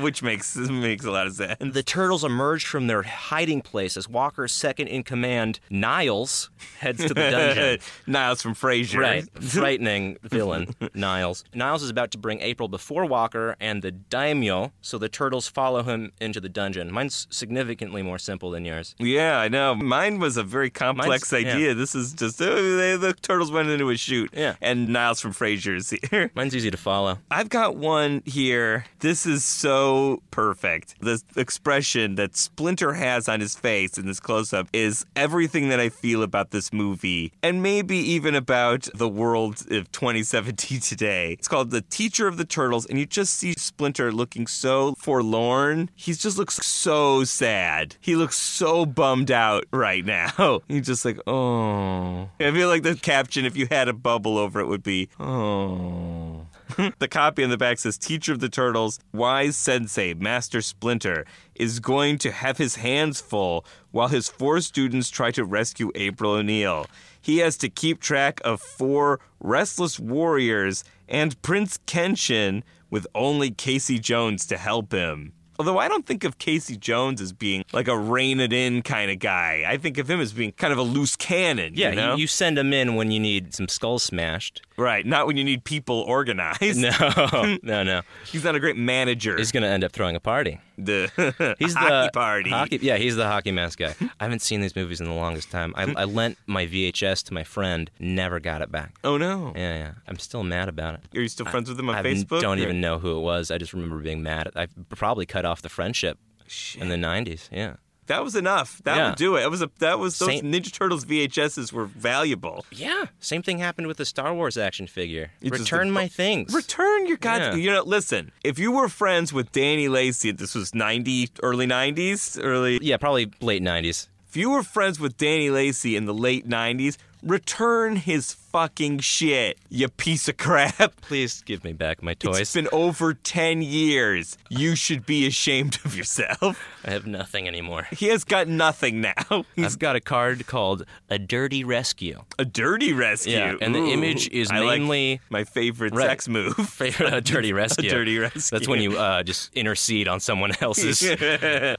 which 0.00 0.22
makes 0.22 0.56
makes 0.56 1.04
a 1.04 1.10
lot 1.10 1.26
of 1.26 1.34
sense. 1.34 1.56
And 1.60 1.72
the 1.72 1.82
turtles 1.82 2.24
emerge 2.24 2.66
from 2.66 2.86
their 2.86 3.02
hiding 3.40 3.62
place 3.62 3.96
as 3.96 4.06
Walker's 4.06 4.52
second 4.52 4.88
in 4.88 5.02
command, 5.02 5.60
Niles, 5.70 6.50
heads 6.78 6.98
to 7.06 7.14
the 7.14 7.30
dungeon. 7.30 7.78
Niles 8.06 8.42
from 8.42 8.54
Frasier. 8.54 8.98
Right. 8.98 9.24
Frightening 9.42 10.18
villain, 10.22 10.74
Niles. 10.92 11.42
Niles 11.54 11.82
is 11.82 11.88
about 11.88 12.10
to 12.10 12.18
bring 12.18 12.42
April 12.42 12.68
before 12.68 13.06
Walker 13.06 13.56
and 13.58 13.80
the 13.80 13.92
daimyo, 13.92 14.72
so 14.82 14.98
the 14.98 15.08
turtles 15.08 15.48
follow 15.48 15.82
him 15.82 16.12
into 16.20 16.38
the 16.38 16.50
dungeon. 16.50 16.92
Mine's 16.92 17.26
significantly 17.30 18.02
more 18.02 18.18
simple 18.18 18.50
than 18.50 18.66
yours. 18.66 18.94
Yeah, 18.98 19.38
I 19.38 19.48
know. 19.48 19.74
Mine 19.74 20.18
was 20.18 20.36
a 20.36 20.42
very 20.42 20.68
complex 20.68 21.32
Mine's- 21.32 21.46
yeah. 21.46 21.54
idea. 21.54 21.74
This 21.74 21.94
is 21.94 22.12
just 22.12 22.42
oh, 22.42 22.76
they, 22.76 22.96
the 22.96 23.14
turtles 23.14 23.50
went 23.50 23.70
into 23.70 23.88
a 23.88 23.96
chute. 23.96 24.34
Yeah. 24.34 24.56
And 24.60 24.90
Niles 24.90 25.18
from 25.22 25.32
Frasier 25.32 25.76
is 25.76 25.94
here. 26.10 26.30
Mine's 26.34 26.54
easy 26.54 26.70
to 26.70 26.76
follow. 26.76 27.16
I've 27.30 27.48
got 27.48 27.74
one 27.74 28.20
here. 28.26 28.84
This 28.98 29.24
is 29.24 29.46
so 29.46 30.22
perfect. 30.30 30.96
The 31.00 31.22
expression 31.36 32.16
that 32.16 32.36
Splinter 32.36 32.92
has 32.92 33.29
on 33.30 33.40
his 33.40 33.56
face 33.56 33.96
in 33.96 34.06
this 34.06 34.20
close 34.20 34.52
up 34.52 34.68
is 34.72 35.06
everything 35.16 35.68
that 35.70 35.80
I 35.80 35.88
feel 35.88 36.22
about 36.22 36.50
this 36.50 36.72
movie 36.72 37.32
and 37.42 37.62
maybe 37.62 37.96
even 37.96 38.34
about 38.34 38.88
the 38.94 39.08
world 39.08 39.64
of 39.70 39.90
2017 39.92 40.80
today. 40.80 41.32
It's 41.32 41.48
called 41.48 41.70
The 41.70 41.80
Teacher 41.80 42.26
of 42.26 42.36
the 42.36 42.44
Turtles, 42.44 42.86
and 42.86 42.98
you 42.98 43.06
just 43.06 43.34
see 43.34 43.54
Splinter 43.54 44.12
looking 44.12 44.46
so 44.46 44.94
forlorn. 44.98 45.90
He 45.94 46.12
just 46.12 46.36
looks 46.36 46.56
so 46.56 47.24
sad. 47.24 47.96
He 48.00 48.16
looks 48.16 48.36
so 48.36 48.84
bummed 48.84 49.30
out 49.30 49.64
right 49.72 50.04
now. 50.04 50.60
He's 50.68 50.86
just 50.86 51.04
like, 51.04 51.18
oh. 51.26 52.28
I 52.40 52.50
feel 52.50 52.68
like 52.68 52.82
the 52.82 52.96
caption, 52.96 53.44
if 53.44 53.56
you 53.56 53.68
had 53.70 53.88
a 53.88 53.92
bubble 53.92 54.36
over 54.36 54.60
it, 54.60 54.66
would 54.66 54.82
be, 54.82 55.08
oh. 55.18 56.29
the 56.98 57.08
copy 57.08 57.44
on 57.44 57.50
the 57.50 57.56
back 57.56 57.78
says 57.78 57.98
Teacher 57.98 58.32
of 58.32 58.40
the 58.40 58.48
Turtles, 58.48 58.98
wise 59.12 59.56
sensei, 59.56 60.14
Master 60.14 60.60
Splinter, 60.60 61.24
is 61.54 61.80
going 61.80 62.18
to 62.18 62.30
have 62.30 62.58
his 62.58 62.76
hands 62.76 63.20
full 63.20 63.64
while 63.90 64.08
his 64.08 64.28
four 64.28 64.60
students 64.60 65.10
try 65.10 65.30
to 65.32 65.44
rescue 65.44 65.90
April 65.94 66.32
O'Neil. 66.32 66.86
He 67.20 67.38
has 67.38 67.56
to 67.58 67.68
keep 67.68 68.00
track 68.00 68.40
of 68.44 68.60
four 68.60 69.20
restless 69.40 69.98
warriors 69.98 70.84
and 71.08 71.40
Prince 71.42 71.78
Kenshin 71.86 72.62
with 72.88 73.06
only 73.14 73.50
Casey 73.50 73.98
Jones 73.98 74.46
to 74.46 74.56
help 74.56 74.92
him. 74.92 75.32
Although 75.60 75.76
I 75.76 75.88
don't 75.88 76.06
think 76.06 76.24
of 76.24 76.38
Casey 76.38 76.74
Jones 76.78 77.20
as 77.20 77.34
being 77.34 77.66
like 77.70 77.86
a 77.86 77.94
rein 77.94 78.40
it 78.40 78.50
in 78.50 78.80
kind 78.80 79.10
of 79.10 79.18
guy. 79.18 79.62
I 79.68 79.76
think 79.76 79.98
of 79.98 80.08
him 80.08 80.18
as 80.18 80.32
being 80.32 80.52
kind 80.52 80.72
of 80.72 80.78
a 80.78 80.82
loose 80.82 81.16
cannon. 81.16 81.74
Yeah, 81.76 81.90
you, 81.90 81.96
know? 81.96 82.16
you 82.16 82.26
send 82.26 82.56
him 82.56 82.72
in 82.72 82.94
when 82.94 83.10
you 83.10 83.20
need 83.20 83.52
some 83.54 83.68
skulls 83.68 84.02
smashed. 84.02 84.62
right. 84.78 85.04
Not 85.04 85.26
when 85.26 85.36
you 85.36 85.44
need 85.44 85.64
people 85.64 86.00
organized. 86.00 86.80
No, 86.80 87.58
no, 87.62 87.82
no. 87.82 88.00
He's 88.32 88.42
not 88.42 88.54
a 88.54 88.60
great 88.60 88.78
manager. 88.78 89.36
He's 89.36 89.52
going 89.52 89.62
to 89.64 89.68
end 89.68 89.84
up 89.84 89.92
throwing 89.92 90.16
a 90.16 90.20
party. 90.20 90.60
The 90.84 91.56
He's 91.58 91.74
hockey 91.74 92.06
the 92.06 92.10
party. 92.12 92.50
Hockey, 92.50 92.78
yeah, 92.82 92.96
he's 92.96 93.16
the 93.16 93.26
hockey 93.26 93.52
mask 93.52 93.78
guy. 93.78 93.94
I 94.18 94.24
haven't 94.24 94.40
seen 94.42 94.60
these 94.60 94.74
movies 94.76 95.00
in 95.00 95.06
the 95.06 95.12
longest 95.14 95.50
time. 95.50 95.72
I, 95.76 95.92
I 95.96 96.04
lent 96.04 96.38
my 96.46 96.66
VHS 96.66 97.24
to 97.26 97.34
my 97.34 97.44
friend, 97.44 97.90
never 97.98 98.40
got 98.40 98.62
it 98.62 98.70
back. 98.72 98.94
Oh 99.04 99.16
no. 99.16 99.52
Yeah, 99.56 99.76
yeah. 99.78 99.92
I'm 100.08 100.18
still 100.18 100.42
mad 100.42 100.68
about 100.68 100.94
it. 100.94 101.00
Are 101.16 101.20
you 101.20 101.28
still 101.28 101.46
friends 101.46 101.68
with 101.68 101.78
him 101.78 101.88
on 101.90 101.94
I 101.96 102.02
Facebook? 102.02 102.40
don't 102.40 102.58
or- 102.58 102.62
even 102.62 102.80
know 102.80 102.98
who 102.98 103.16
it 103.16 103.20
was. 103.20 103.50
I 103.50 103.58
just 103.58 103.72
remember 103.72 103.98
being 103.98 104.22
mad. 104.22 104.48
I 104.56 104.68
probably 104.88 105.26
cut 105.26 105.44
off 105.44 105.62
the 105.62 105.68
friendship 105.68 106.18
Shit. 106.46 106.82
in 106.82 106.88
the 106.88 106.96
90s. 106.96 107.48
Yeah. 107.52 107.74
That 108.10 108.24
was 108.24 108.34
enough. 108.36 108.80
That 108.84 108.96
Yeah. 108.96 109.06
would 109.10 109.16
do 109.16 109.36
it. 109.36 109.40
That 109.42 109.50
was 109.50 109.62
a 109.62 109.70
that 109.78 109.98
was 109.98 110.18
those 110.18 110.28
Saint- 110.28 110.44
Ninja 110.44 110.72
Turtles 110.72 111.04
VHSs 111.04 111.72
were 111.72 111.86
valuable. 111.86 112.66
Yeah. 112.70 113.04
Same 113.20 113.42
thing 113.42 113.58
happened 113.58 113.86
with 113.86 113.96
the 113.98 114.04
Star 114.04 114.34
Wars 114.34 114.56
action 114.58 114.86
figure. 114.86 115.30
You 115.40 115.50
just- 115.50 115.62
Return 115.62 115.90
my 115.90 116.08
things. 116.08 116.52
Return 116.52 117.06
your 117.06 117.16
god. 117.16 117.40
Yeah. 117.40 117.54
You 117.54 117.70
know, 117.70 117.82
listen. 117.84 118.32
If 118.44 118.58
you 118.58 118.72
were 118.72 118.88
friends 118.88 119.32
with 119.32 119.52
Danny 119.52 119.88
Lacy, 119.88 120.32
this 120.32 120.54
was 120.54 120.74
ninety, 120.74 121.30
early 121.42 121.66
nineties, 121.66 122.38
early. 122.42 122.78
yeah, 122.82 122.96
probably 122.96 123.30
late 123.40 123.62
90s. 123.62 124.08
If 124.28 124.36
you 124.36 124.50
were 124.50 124.62
friends 124.62 125.00
with 125.00 125.16
Danny 125.16 125.50
Lacy 125.50 125.96
in 125.96 126.04
the 126.04 126.14
late 126.14 126.46
nineties, 126.46 126.98
return 127.22 127.96
his 127.96 128.32
fucking 128.32 128.98
shit. 128.98 129.58
You 129.68 129.88
piece 129.88 130.28
of 130.28 130.36
crap. 130.36 130.96
Please 131.02 131.42
give 131.42 131.62
me 131.64 131.72
back 131.72 132.02
my 132.02 132.14
toys. 132.14 132.40
It's 132.40 132.54
been 132.54 132.68
over 132.72 133.14
ten 133.14 133.62
years. 133.62 134.36
You 134.48 134.74
should 134.74 135.06
be 135.06 135.26
ashamed 135.26 135.78
of 135.84 135.96
yourself. 135.96 136.60
I 136.84 136.90
have 136.90 137.06
nothing 137.06 137.46
anymore. 137.46 137.86
He 137.92 138.06
has 138.08 138.24
got 138.24 138.48
nothing 138.48 139.00
now. 139.00 139.44
He's 139.56 139.74
I've 139.74 139.78
got 139.78 139.96
a 139.96 140.00
card 140.00 140.46
called 140.46 140.84
A 141.08 141.18
Dirty 141.18 141.62
Rescue. 141.64 142.22
a 142.38 142.44
dirty 142.44 142.92
rescue. 142.92 143.32
Yeah, 143.34 143.54
and 143.60 143.74
the 143.74 143.78
Ooh. 143.80 143.92
image 143.92 144.28
is 144.30 144.50
I 144.50 144.58
like 144.60 144.80
mainly- 144.80 145.20
my 145.30 145.44
favorite 145.44 145.94
Right. 145.94 146.06
sex 146.08 146.28
move. 146.28 146.54
Favorite 146.68 147.12
a 147.12 147.20
dirty 147.20 147.52
rescue. 147.52 147.88
A 147.90 147.92
dirty 147.92 148.18
rescue. 148.18 148.40
That's 148.58 148.68
when 148.68 148.80
you 148.80 148.98
uh, 148.98 149.22
just 149.22 149.54
intercede 149.54 150.08
on 150.08 150.20
someone 150.20 150.52
else's 150.60 150.98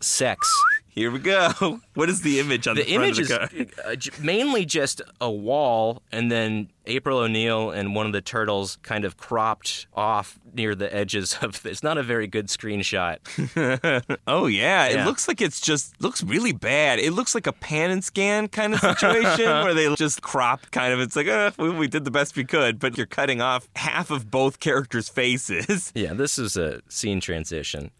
sex. 0.02 0.64
Here 0.94 1.10
we 1.12 1.20
go. 1.20 1.80
What 1.94 2.10
is 2.10 2.22
the 2.22 2.40
image 2.40 2.68
on 2.68 2.76
the, 2.78 2.84
The 2.84 2.94
front 2.94 3.04
image 3.06 3.20
is 3.20 3.28
the 3.28 3.38
card? 3.38 3.72
uh, 3.86 4.24
mainly 4.24 4.64
just 4.66 5.02
a 5.20 5.30
wall, 5.30 6.02
and 6.12 6.32
then 6.32 6.70
April 6.86 7.18
O'Neil 7.20 7.70
and 7.70 7.94
one 7.94 8.06
of 8.06 8.14
the 8.14 8.22
turtles 8.22 8.78
kind 8.82 9.04
of 9.04 9.18
cropped 9.18 9.88
off 9.94 10.40
near 10.54 10.74
the 10.74 10.94
edges 10.96 11.38
of. 11.42 11.66
It's 11.66 11.84
not 11.84 11.98
a 11.98 12.04
very 12.04 12.28
good 12.28 12.48
screenshot. 12.48 13.18
Oh 14.28 14.48
yeah, 14.48 14.86
it 14.88 15.06
looks 15.06 15.28
like 15.28 15.42
it's 15.42 15.60
just 15.60 16.00
looks 16.02 16.24
really 16.24 16.54
bad. 16.54 17.00
It 17.00 17.12
looks 17.12 17.36
like 17.36 17.46
a 17.48 17.54
pan 17.54 17.92
and 17.92 18.04
scan 18.04 18.48
kind 18.48 18.74
of 18.74 18.80
situation 18.80 19.46
where 19.64 19.74
they 19.74 19.94
just 19.96 20.22
crop 20.22 20.72
kind 20.72 20.94
of. 20.94 21.00
It's 21.02 21.16
like, 21.16 21.28
uh, 21.28 21.52
we, 21.58 21.70
we 21.72 21.88
did 21.88 22.06
the 22.06 22.12
best 22.12 22.36
we 22.38 22.46
could, 22.46 22.80
but 22.80 22.98
you're 22.98 23.06
cutting 23.08 23.42
off 23.42 23.68
half 23.76 24.12
of 24.12 24.32
both 24.32 24.60
characters' 24.60 25.10
faces. 25.10 25.92
Yeah, 25.96 26.14
this 26.14 26.40
is 26.40 26.56
a 26.58 26.82
scene 26.90 27.20
transition. 27.20 27.92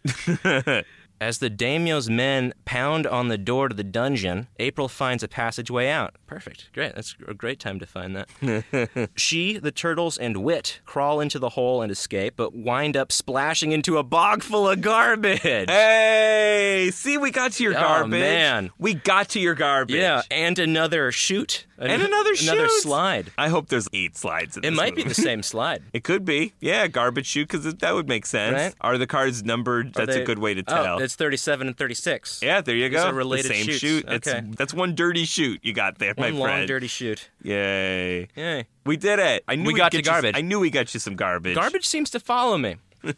As 1.22 1.38
the 1.38 1.48
daimyo's 1.48 2.10
men 2.10 2.52
pound 2.64 3.06
on 3.06 3.28
the 3.28 3.38
door 3.38 3.68
to 3.68 3.76
the 3.76 3.84
dungeon, 3.84 4.48
April 4.58 4.88
finds 4.88 5.22
a 5.22 5.28
passageway 5.28 5.88
out. 5.88 6.16
Perfect. 6.26 6.70
Great. 6.74 6.96
That's 6.96 7.14
a 7.28 7.32
great 7.32 7.60
time 7.60 7.78
to 7.78 7.86
find 7.86 8.16
that. 8.16 9.10
she, 9.14 9.56
the 9.58 9.70
turtles, 9.70 10.18
and 10.18 10.38
Whit 10.38 10.80
crawl 10.84 11.20
into 11.20 11.38
the 11.38 11.50
hole 11.50 11.80
and 11.80 11.92
escape, 11.92 12.34
but 12.36 12.56
wind 12.56 12.96
up 12.96 13.12
splashing 13.12 13.70
into 13.70 13.98
a 13.98 14.02
bog 14.02 14.42
full 14.42 14.68
of 14.68 14.80
garbage. 14.80 15.40
Hey, 15.42 16.90
see, 16.92 17.18
we 17.18 17.30
got 17.30 17.52
to 17.52 17.62
your 17.62 17.76
Oh, 17.76 17.80
garbage. 17.80 18.10
man. 18.20 18.70
we 18.78 18.94
got 18.94 19.28
to 19.30 19.38
your 19.40 19.54
garbage. 19.54 19.94
Yeah, 19.94 20.22
and 20.30 20.58
another 20.58 21.12
chute. 21.12 21.66
and 21.78 22.02
another 22.02 22.34
shoot. 22.34 22.52
Another 22.52 22.68
slide. 22.68 23.30
I 23.38 23.48
hope 23.48 23.68
there's 23.68 23.88
eight 23.92 24.16
slides. 24.16 24.56
In 24.56 24.62
this. 24.62 24.70
It 24.72 24.74
might 24.74 24.96
be 24.96 25.04
the 25.04 25.14
same 25.14 25.42
slide. 25.44 25.82
It 25.92 26.04
could 26.04 26.24
be. 26.24 26.54
Yeah, 26.60 26.86
garbage 26.88 27.26
chute 27.26 27.48
because 27.48 27.74
that 27.74 27.94
would 27.94 28.08
make 28.08 28.24
sense. 28.26 28.54
Right. 28.54 28.74
Are 28.80 28.96
the 28.98 29.06
cards 29.06 29.44
numbered? 29.44 29.88
Are 29.88 30.06
That's 30.06 30.16
they- 30.16 30.22
a 30.22 30.26
good 30.26 30.38
way 30.38 30.54
to 30.54 30.64
Oh, 30.66 30.82
tell. 30.82 30.98
It's 31.12 31.16
37 31.16 31.66
and 31.68 31.76
36. 31.76 32.40
yeah, 32.42 32.60
there 32.62 32.74
you 32.74 32.88
go. 32.88 32.98
These 32.98 33.04
are 33.06 33.12
related 33.14 33.50
the 33.50 33.54
same 33.54 33.64
chutes. 33.66 33.78
shoot. 33.78 34.04
It's, 34.08 34.28
Okay. 34.28 34.46
that's 34.56 34.72
one 34.72 34.94
dirty 34.94 35.24
shoot 35.24 35.60
you 35.62 35.72
got 35.74 35.98
there, 35.98 36.14
One 36.14 36.32
my 36.32 36.38
long, 36.38 36.48
friend. 36.48 36.68
dirty 36.68 36.86
shoot. 36.86 37.28
Yay. 37.42 38.28
Yay. 38.34 38.66
We 38.86 38.96
did 38.96 39.18
it. 39.18 39.44
I 39.46 39.56
knew 39.56 39.66
We 39.66 39.74
we'd 39.74 39.78
got 39.78 39.94
you- 39.94 40.02
garbage. 40.02 40.34
I 40.36 40.40
knew 40.40 40.58
we 40.58 40.70
got 40.70 40.92
you 40.94 41.00
some 41.00 41.14
garbage. 41.16 41.54
Garbage 41.54 41.86
seems 41.86 42.08
to 42.10 42.20
follow 42.20 42.56
me. 42.58 42.76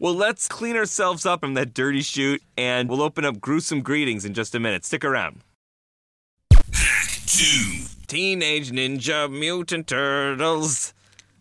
Well, 0.00 0.14
let's 0.14 0.48
clean 0.48 0.76
ourselves 0.76 1.26
up 1.26 1.40
from 1.40 1.54
that 1.54 1.74
dirty 1.74 2.00
shoot, 2.02 2.42
and 2.56 2.88
we'll 2.88 3.02
open 3.02 3.24
up 3.24 3.40
gruesome 3.40 3.82
greetings 3.82 4.24
in 4.24 4.32
just 4.34 4.54
a 4.54 4.60
minute. 4.60 4.84
Stick 4.84 5.04
around. 5.04 5.40
Two. 7.26 7.84
Teenage 8.06 8.70
Ninja 8.70 9.30
Mutant 9.30 9.86
Turtles. 9.86 10.94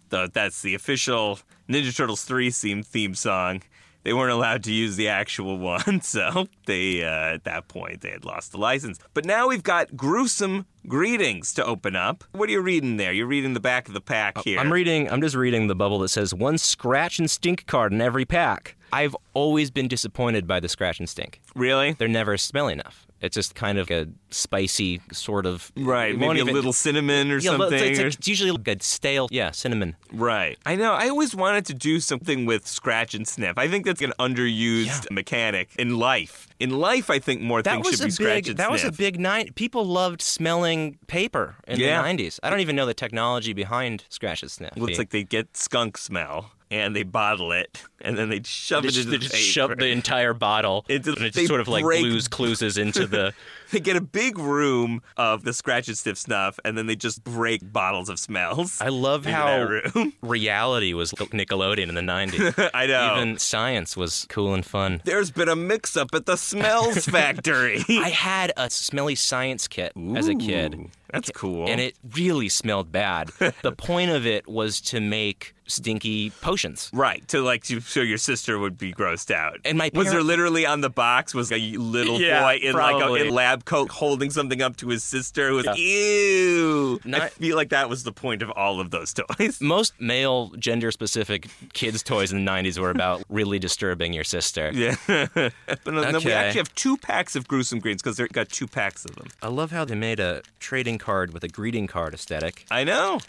The, 0.09 0.29
that's 0.33 0.61
the 0.61 0.73
official 0.75 1.39
Ninja 1.69 1.95
Turtles 1.95 2.23
3 2.23 2.49
theme, 2.51 2.83
theme 2.83 3.15
song. 3.15 3.61
They 4.07 4.13
weren't 4.13 4.31
allowed 4.31 4.63
to 4.63 4.71
use 4.71 4.95
the 4.95 5.09
actual 5.09 5.57
one, 5.75 5.99
so 5.99 6.47
they 6.65 7.03
uh, 7.03 7.33
at 7.33 7.43
that 7.43 7.67
point 7.67 7.99
they 7.99 8.11
had 8.11 8.23
lost 8.23 8.53
the 8.53 8.57
license. 8.57 8.99
But 9.13 9.25
now 9.25 9.49
we've 9.49 9.63
got 9.63 9.97
gruesome 9.97 10.65
greetings 10.87 11.53
to 11.55 11.65
open 11.65 11.97
up. 11.97 12.23
What 12.31 12.47
are 12.47 12.53
you 12.53 12.61
reading 12.61 12.95
there? 12.95 13.11
You're 13.11 13.27
reading 13.27 13.53
the 13.53 13.59
back 13.59 13.89
of 13.89 13.93
the 13.93 13.99
pack 13.99 14.37
here. 14.45 14.61
I'm 14.61 14.71
reading. 14.71 15.11
I'm 15.11 15.19
just 15.21 15.35
reading 15.35 15.67
the 15.67 15.75
bubble 15.75 15.99
that 15.99 16.07
says 16.07 16.33
one 16.33 16.57
scratch 16.57 17.19
and 17.19 17.29
stink 17.29 17.67
card 17.67 17.91
in 17.91 17.99
every 17.99 18.23
pack. 18.23 18.77
I've 18.93 19.13
always 19.33 19.71
been 19.71 19.89
disappointed 19.89 20.47
by 20.47 20.61
the 20.61 20.69
scratch 20.69 20.99
and 20.99 21.09
stink. 21.09 21.41
really? 21.53 21.91
They're 21.91 22.07
never 22.07 22.37
smelly 22.37 22.71
enough. 22.71 23.06
It's 23.21 23.33
just 23.33 23.55
kind 23.55 23.77
of 23.79 23.89
a 23.89 24.07
spicy 24.29 25.01
sort 25.11 25.45
of 25.45 25.71
Right, 25.75 26.13
maybe 26.15 26.25
won't 26.25 26.39
a 26.39 26.45
little 26.45 26.73
cinnamon 26.73 27.31
or 27.31 27.37
Yeah, 27.39 27.51
something. 27.57 27.73
it's, 27.73 27.99
it's, 27.99 28.15
it's 28.17 28.27
usually 28.27 28.51
like 28.51 28.67
a 28.67 28.83
stale, 28.83 29.27
yeah, 29.31 29.51
cinnamon. 29.51 29.95
Right. 30.13 30.57
I 30.65 30.75
know. 30.75 30.93
I 30.93 31.09
always 31.09 31.35
wanted 31.35 31.65
to 31.67 31.73
do 31.73 31.99
something 31.99 32.45
with 32.45 32.67
scratch 32.67 33.15
and 33.15 33.27
sniff. 33.27 33.57
I 33.57 33.67
think 33.67 33.85
that's 33.85 34.01
an 34.01 34.13
underused 34.19 34.85
Yeah. 34.85 35.01
mechanic 35.15 35.69
in 35.79 35.97
life. 35.97 36.47
In 36.59 36.71
life, 36.79 37.09
I 37.09 37.19
think 37.19 37.41
more 37.41 37.61
That 37.61 37.83
things 37.83 37.97
should 37.97 38.05
be 38.05 38.11
scratch 38.11 38.35
big. 38.43 38.47
and 38.49 38.57
That 38.57 38.71
was 38.71 38.83
a 38.83 38.91
big 38.91 39.19
nine. 39.19 39.51
People 39.53 39.85
loved 39.85 40.21
smelling 40.21 40.97
paper 41.07 41.55
in 41.67 41.79
Yeah. 41.79 42.01
the 42.01 42.07
'90s. 42.07 42.39
I 42.43 42.49
don't 42.49 42.59
even 42.59 42.75
know 42.75 42.85
the 42.85 42.93
technology 42.93 43.53
behind 43.53 44.05
scratch 44.09 44.41
and 44.41 44.51
sniff. 44.51 44.71
Looks 44.75 44.97
like 44.97 45.09
they 45.09 45.23
get 45.23 45.57
skunk 45.57 45.97
smell 45.97 46.51
and 46.69 46.95
they 46.95 47.03
bottle 47.03 47.51
it 47.51 47.81
and 48.01 48.17
then 48.17 48.29
they 48.29 48.41
shove 48.43 48.83
they 48.83 48.89
it 48.89 48.97
into 48.97 49.09
they 49.09 49.17
the 49.17 49.21
just 49.23 49.33
paper. 49.33 49.43
shove 49.43 49.77
the 49.77 49.87
entire 49.87 50.33
bottle 50.33 50.85
Into- 50.89 51.13
and 51.13 51.25
it 51.25 51.33
just 51.33 51.47
sort 51.47 51.61
of 51.61 51.67
like 51.67 51.83
break- 51.83 52.01
blues 52.01 52.27
clues 52.27 52.61
into 52.77 53.05
the. 53.07 53.33
They 53.69 53.81
get 53.81 53.97
a 53.97 54.01
big 54.01 54.39
room 54.39 55.01
of 55.17 55.43
the 55.43 55.51
scratch 55.51 55.89
and 55.89 55.97
sniff 55.97 56.17
snuff 56.17 56.57
and 56.63 56.77
then 56.77 56.85
they 56.87 56.95
just 56.95 57.21
break 57.25 57.59
bottles 57.73 58.07
of 58.07 58.17
smells. 58.17 58.79
I 58.79 58.87
love 58.87 59.25
how 59.25 59.81
reality 60.21 60.93
was 60.93 61.11
Nickelodeon 61.11 61.89
in 61.89 61.95
the 61.95 61.99
'90s. 61.99 62.69
I 62.73 62.85
know. 62.85 63.17
Even 63.17 63.37
science 63.37 63.97
was 63.97 64.25
cool 64.29 64.53
and 64.53 64.65
fun. 64.65 65.01
There's 65.03 65.31
been 65.31 65.49
a 65.49 65.55
mix 65.57 65.97
up 65.97 66.11
at 66.13 66.25
the 66.25 66.37
smells 66.37 67.05
factory. 67.07 67.83
I 67.89 68.07
had 68.07 68.53
a 68.55 68.69
smelly 68.69 69.15
science 69.15 69.67
kit 69.67 69.91
as 70.15 70.29
a 70.29 70.35
kid. 70.35 70.89
That's 71.11 71.29
cool. 71.31 71.67
And 71.67 71.81
it 71.81 71.95
really 72.15 72.47
smelled 72.47 72.89
bad. 72.93 73.31
the 73.63 73.73
point 73.77 74.11
of 74.11 74.25
it 74.25 74.47
was 74.47 74.79
to 74.81 75.01
make 75.01 75.53
stinky 75.67 76.29
potions. 76.41 76.89
Right, 76.93 77.27
to 77.29 77.41
like 77.41 77.63
to, 77.65 77.79
so 77.81 78.01
your 78.01 78.17
sister 78.17 78.57
would 78.59 78.77
be 78.77 78.93
grossed 78.93 79.31
out. 79.31 79.59
And 79.65 79.77
my 79.77 79.91
was 79.93 80.09
there 80.11 80.23
literally 80.23 80.65
on 80.65 80.81
the 80.81 80.89
box 80.89 81.33
was 81.33 81.51
a 81.51 81.57
little 81.77 82.19
Yeah, 82.19 82.41
boy 82.41 82.59
in 82.61 82.73
like 82.73 83.03
a 83.03 83.13
in 83.15 83.33
lab 83.33 83.65
coat 83.65 83.89
holding 83.91 84.31
something 84.31 84.61
up 84.61 84.77
to 84.77 84.89
his 84.89 85.03
sister 85.03 85.49
who 85.49 85.55
was 85.55 85.67
ew. 85.77 86.99
I 87.13 87.29
feel 87.29 87.55
like 87.55 87.69
that 87.69 87.89
was 87.89 88.03
the 88.03 88.11
point 88.11 88.41
of 88.41 88.51
all 88.51 88.79
of 88.79 88.91
those 88.91 89.13
toys. 89.37 89.59
Most 89.61 89.93
male 89.99 90.49
gender 90.57 90.91
specific 90.91 91.47
kids' 91.73 92.03
toys 92.03 92.31
in 92.31 92.43
the 92.43 92.51
90s 92.51 92.79
were 92.79 92.89
about 92.91 93.23
really 93.29 93.59
disturbing 93.59 94.13
your 94.13 94.23
sister. 94.23 94.71
Yeah, 94.73 94.95
but 95.07 95.53
no, 95.85 96.11
no, 96.11 96.19
we 96.19 96.31
actually 96.31 96.59
have 96.59 96.73
two 96.75 96.97
packs 96.97 97.35
of 97.35 97.47
gruesome 97.47 97.79
greens 97.79 98.01
because 98.01 98.17
they've 98.17 98.29
got 98.29 98.49
two 98.49 98.67
packs 98.67 99.05
of 99.05 99.15
them. 99.15 99.27
I 99.41 99.47
love 99.47 99.71
how 99.71 99.85
they 99.85 99.95
made 99.95 100.19
a 100.19 100.41
trading 100.59 100.97
card 100.97 101.33
with 101.33 101.43
a 101.43 101.47
greeting 101.47 101.87
card 101.87 102.13
aesthetic. 102.13 102.65
I 102.71 102.83
know. 102.83 103.19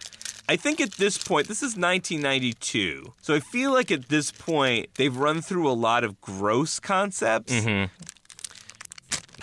I 0.49 0.57
think 0.57 0.81
at 0.81 0.93
this 0.93 1.19
point, 1.19 1.47
this 1.49 1.59
is 1.59 1.77
1992. 1.77 3.13
So 3.21 3.35
I 3.35 3.41
feel 3.41 3.73
like 3.73 3.91
at 3.91 4.09
this 4.09 4.31
point, 4.31 4.89
they've 4.97 5.15
run 5.17 5.43
through 5.43 5.69
a 5.71 5.73
lot 5.75 6.05
of 6.05 6.21
gross 6.21 6.81
concepts. 6.81 7.53
Mm-hmm. 7.53 7.93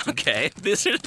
Okay, 0.08 0.52
this 0.62 0.86
is, 0.86 1.00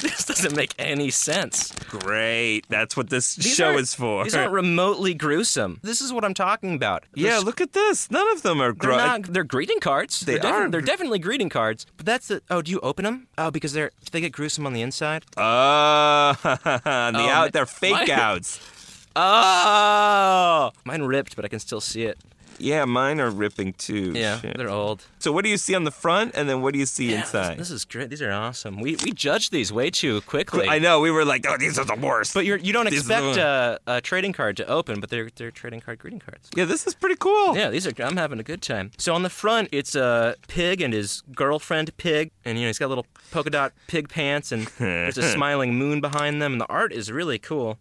this 0.00 0.24
doesn't 0.24 0.56
make 0.56 0.74
any 0.78 1.10
sense. 1.10 1.70
Great. 1.88 2.62
That's 2.68 2.96
what 2.96 3.08
this 3.08 3.36
These 3.36 3.54
show 3.54 3.76
is 3.78 3.94
for. 3.94 4.24
These 4.24 4.34
aren't 4.34 4.52
remotely 4.52 5.14
gruesome. 5.14 5.78
This 5.82 6.00
is 6.00 6.12
what 6.12 6.24
I'm 6.24 6.34
talking 6.34 6.74
about. 6.74 7.04
Yeah, 7.14 7.30
They're- 7.30 7.40
look 7.40 7.60
at 7.60 7.72
this. 7.74 8.10
None 8.10 8.28
of 8.32 8.42
them 8.42 8.60
are 8.60 8.72
They're 8.72 8.90
not. 8.90 9.22
They're 9.24 9.44
greeting 9.44 9.78
cards. 9.78 10.20
They 10.20 10.34
are 10.36 10.38
defi- 10.40 10.54
are. 10.54 10.68
They're 10.70 10.80
definitely 10.80 11.20
greeting 11.20 11.48
cards. 11.48 11.86
But 11.96 12.06
that's 12.06 12.26
the. 12.28 12.42
Oh, 12.50 12.60
do 12.62 12.72
you 12.72 12.80
open 12.80 13.04
them? 13.04 13.28
Oh, 13.38 13.50
because 13.52 13.72
they're 13.72 13.92
they 14.10 14.20
get 14.20 14.32
gruesome 14.32 14.66
on 14.66 14.72
the 14.72 14.82
inside. 14.82 15.24
On 15.36 16.34
the 16.42 16.60
Oh, 16.86 17.28
out, 17.28 17.52
they're 17.52 17.66
fake 17.66 18.08
my- 18.08 18.14
outs. 18.14 18.58
Oh, 19.16 20.70
mine 20.84 21.02
ripped, 21.02 21.36
but 21.36 21.44
I 21.44 21.48
can 21.48 21.58
still 21.60 21.80
see 21.80 22.02
it. 22.04 22.18
Yeah, 22.62 22.84
mine 22.84 23.20
are 23.20 23.30
ripping 23.30 23.72
too. 23.72 24.12
Yeah, 24.14 24.38
Shit. 24.38 24.58
they're 24.58 24.68
old. 24.68 25.06
So 25.18 25.32
what 25.32 25.44
do 25.44 25.50
you 25.50 25.56
see 25.56 25.74
on 25.74 25.84
the 25.84 25.90
front, 25.90 26.32
and 26.34 26.46
then 26.46 26.60
what 26.60 26.74
do 26.74 26.78
you 26.78 26.84
see 26.84 27.10
Yeah, 27.10 27.20
inside? 27.20 27.52
This, 27.52 27.68
this 27.68 27.70
is 27.70 27.84
great. 27.86 28.10
These 28.10 28.20
are 28.20 28.30
awesome. 28.30 28.80
We 28.82 28.96
we 29.02 29.12
judged 29.12 29.50
these 29.50 29.72
way 29.72 29.88
too 29.90 30.20
quickly. 30.22 30.68
I 30.68 30.78
know 30.78 31.00
we 31.00 31.10
were 31.10 31.24
like, 31.24 31.46
oh, 31.48 31.56
these 31.56 31.78
are 31.78 31.86
the 31.86 31.94
worst. 31.94 32.34
But 32.34 32.44
you're, 32.44 32.58
you 32.58 32.74
don't 32.74 32.90
These 32.90 33.00
expect 33.08 33.38
uh, 33.38 33.78
a 33.86 34.02
trading 34.02 34.34
card 34.34 34.58
to 34.58 34.66
open, 34.66 35.00
but 35.00 35.08
they're 35.08 35.30
they're 35.34 35.50
trading 35.50 35.80
card 35.80 36.00
greeting 36.00 36.20
cards. 36.20 36.50
yeah, 36.54 36.66
this 36.66 36.86
is 36.86 36.92
pretty 36.94 37.16
cool. 37.16 37.56
Yeah, 37.56 37.70
these 37.70 37.86
are. 37.86 37.92
I'm 38.04 38.18
having 38.18 38.38
a 38.38 38.42
good 38.44 38.60
time. 38.60 38.90
So 38.98 39.14
on 39.14 39.22
the 39.22 39.30
front, 39.30 39.70
it's 39.72 39.94
a 39.94 40.36
pig 40.46 40.82
and 40.82 40.92
his 40.92 41.22
girlfriend 41.34 41.96
pig, 41.96 42.30
and 42.44 42.58
you 42.58 42.64
know 42.64 42.68
he's 42.68 42.78
got 42.78 42.90
little 42.90 43.06
polka 43.30 43.48
dot 43.48 43.72
pig 43.86 44.10
pants, 44.10 44.52
and 44.52 44.66
there's 44.78 45.16
a 45.16 45.22
smiling 45.32 45.76
moon 45.76 46.02
behind 46.02 46.42
them, 46.42 46.52
and 46.52 46.60
the 46.60 46.66
art 46.68 46.92
is 46.92 47.10
really 47.10 47.38
cool. 47.38 47.78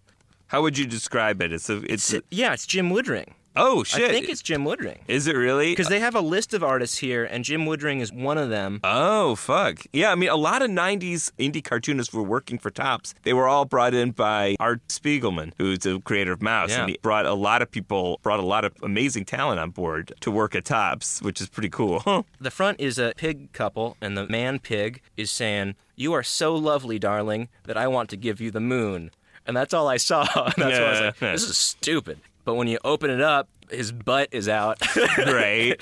How 0.50 0.62
would 0.62 0.78
you 0.78 0.86
describe 0.86 1.42
it? 1.42 1.54
It's 1.54 1.70
a, 1.70 1.78
it's. 1.92 2.14
It's- 2.14 2.24
yeah, 2.32 2.54
it's 2.54 2.66
Jim 2.66 2.90
Woodring. 2.90 3.34
oh 3.56 3.84
shit! 3.84 4.10
I 4.10 4.14
think 4.14 4.30
it's 4.30 4.42
Jim 4.44 4.64
Woodring 4.64 5.00
Is 5.08 5.26
it 5.28 5.36
really? 5.36 5.72
because 5.72 5.90
they 5.90 5.98
uh, 5.98 6.02
have 6.02 6.16
a 6.16 6.22
list 6.22 6.54
of 6.54 6.64
artists 6.64 6.98
here, 7.00 7.24
and 7.26 7.44
Jim 7.44 7.66
Woodring 7.66 8.00
is 8.00 8.12
one 8.14 8.38
of 8.38 8.50
them. 8.50 8.80
Oh, 8.84 9.36
fuck. 9.36 9.80
Yeah, 9.92 10.12
I 10.12 10.16
mean, 10.16 10.30
a 10.30 10.36
lot 10.36 10.62
of 10.62 10.70
90s 10.70 11.32
indie 11.40 11.64
cartoonists 11.64 12.14
were 12.14 12.24
working 12.24 12.58
for 12.60 12.70
Topps. 12.72 13.14
They 13.24 13.34
were 13.34 13.48
all 13.48 13.66
brought 13.66 13.94
in 13.94 14.12
by 14.12 14.56
Art 14.60 14.82
Spiegelman, 14.88 15.54
who's 15.58 15.80
the 15.80 16.00
creator 16.02 16.32
of 16.32 16.40
Maus. 16.40 16.70
Yeah. 16.70 16.82
And 16.82 16.90
he 16.92 16.98
brought 17.02 17.26
a 17.26 17.34
lot 17.34 17.62
of 17.62 17.70
people, 17.72 18.20
brought 18.24 18.40
a 18.40 18.46
lot 18.46 18.66
of 18.66 18.74
amazing 18.84 19.26
talent 19.26 19.60
on 19.60 19.72
board 19.72 20.14
to 20.22 20.32
work 20.32 20.56
at 20.56 20.66
Topps, 20.66 21.22
which 21.22 21.42
is 21.42 21.50
pretty 21.50 21.70
cool. 21.70 22.26
The 22.40 22.52
front 22.52 22.80
is 22.80 22.98
a 22.98 23.14
pig 23.18 23.52
couple, 23.52 23.98
and 24.02 24.16
the 24.18 24.28
man 24.28 24.60
pig 24.60 25.02
is 25.18 25.30
saying, 25.32 25.76
"You 25.96 26.14
are 26.14 26.24
so 26.24 26.56
lovely, 26.56 26.98
darling, 27.00 27.50
that 27.66 27.78
I 27.78 27.88
want 27.88 28.10
to 28.12 28.18
give 28.18 28.40
you 28.42 28.52
the 28.52 28.60
moon." 28.62 29.12
And 29.50 29.58
that's 29.58 29.74
all 29.74 29.88
I 29.88 29.98
saw. 29.98 30.22
And 30.22 30.54
that's 30.58 30.80
why 30.80 30.86
I 30.86 30.90
was 30.92 31.00
like, 31.02 31.20
"This 31.20 31.44
is 31.50 31.58
stupid." 31.58 32.20
But 32.46 32.54
when 32.54 32.68
you 32.68 32.78
open 32.84 33.10
it 33.10 33.20
up, 33.20 33.50
his 33.72 33.92
butt 33.92 34.30
is 34.32 34.48
out, 34.48 34.78
right? 35.18 35.76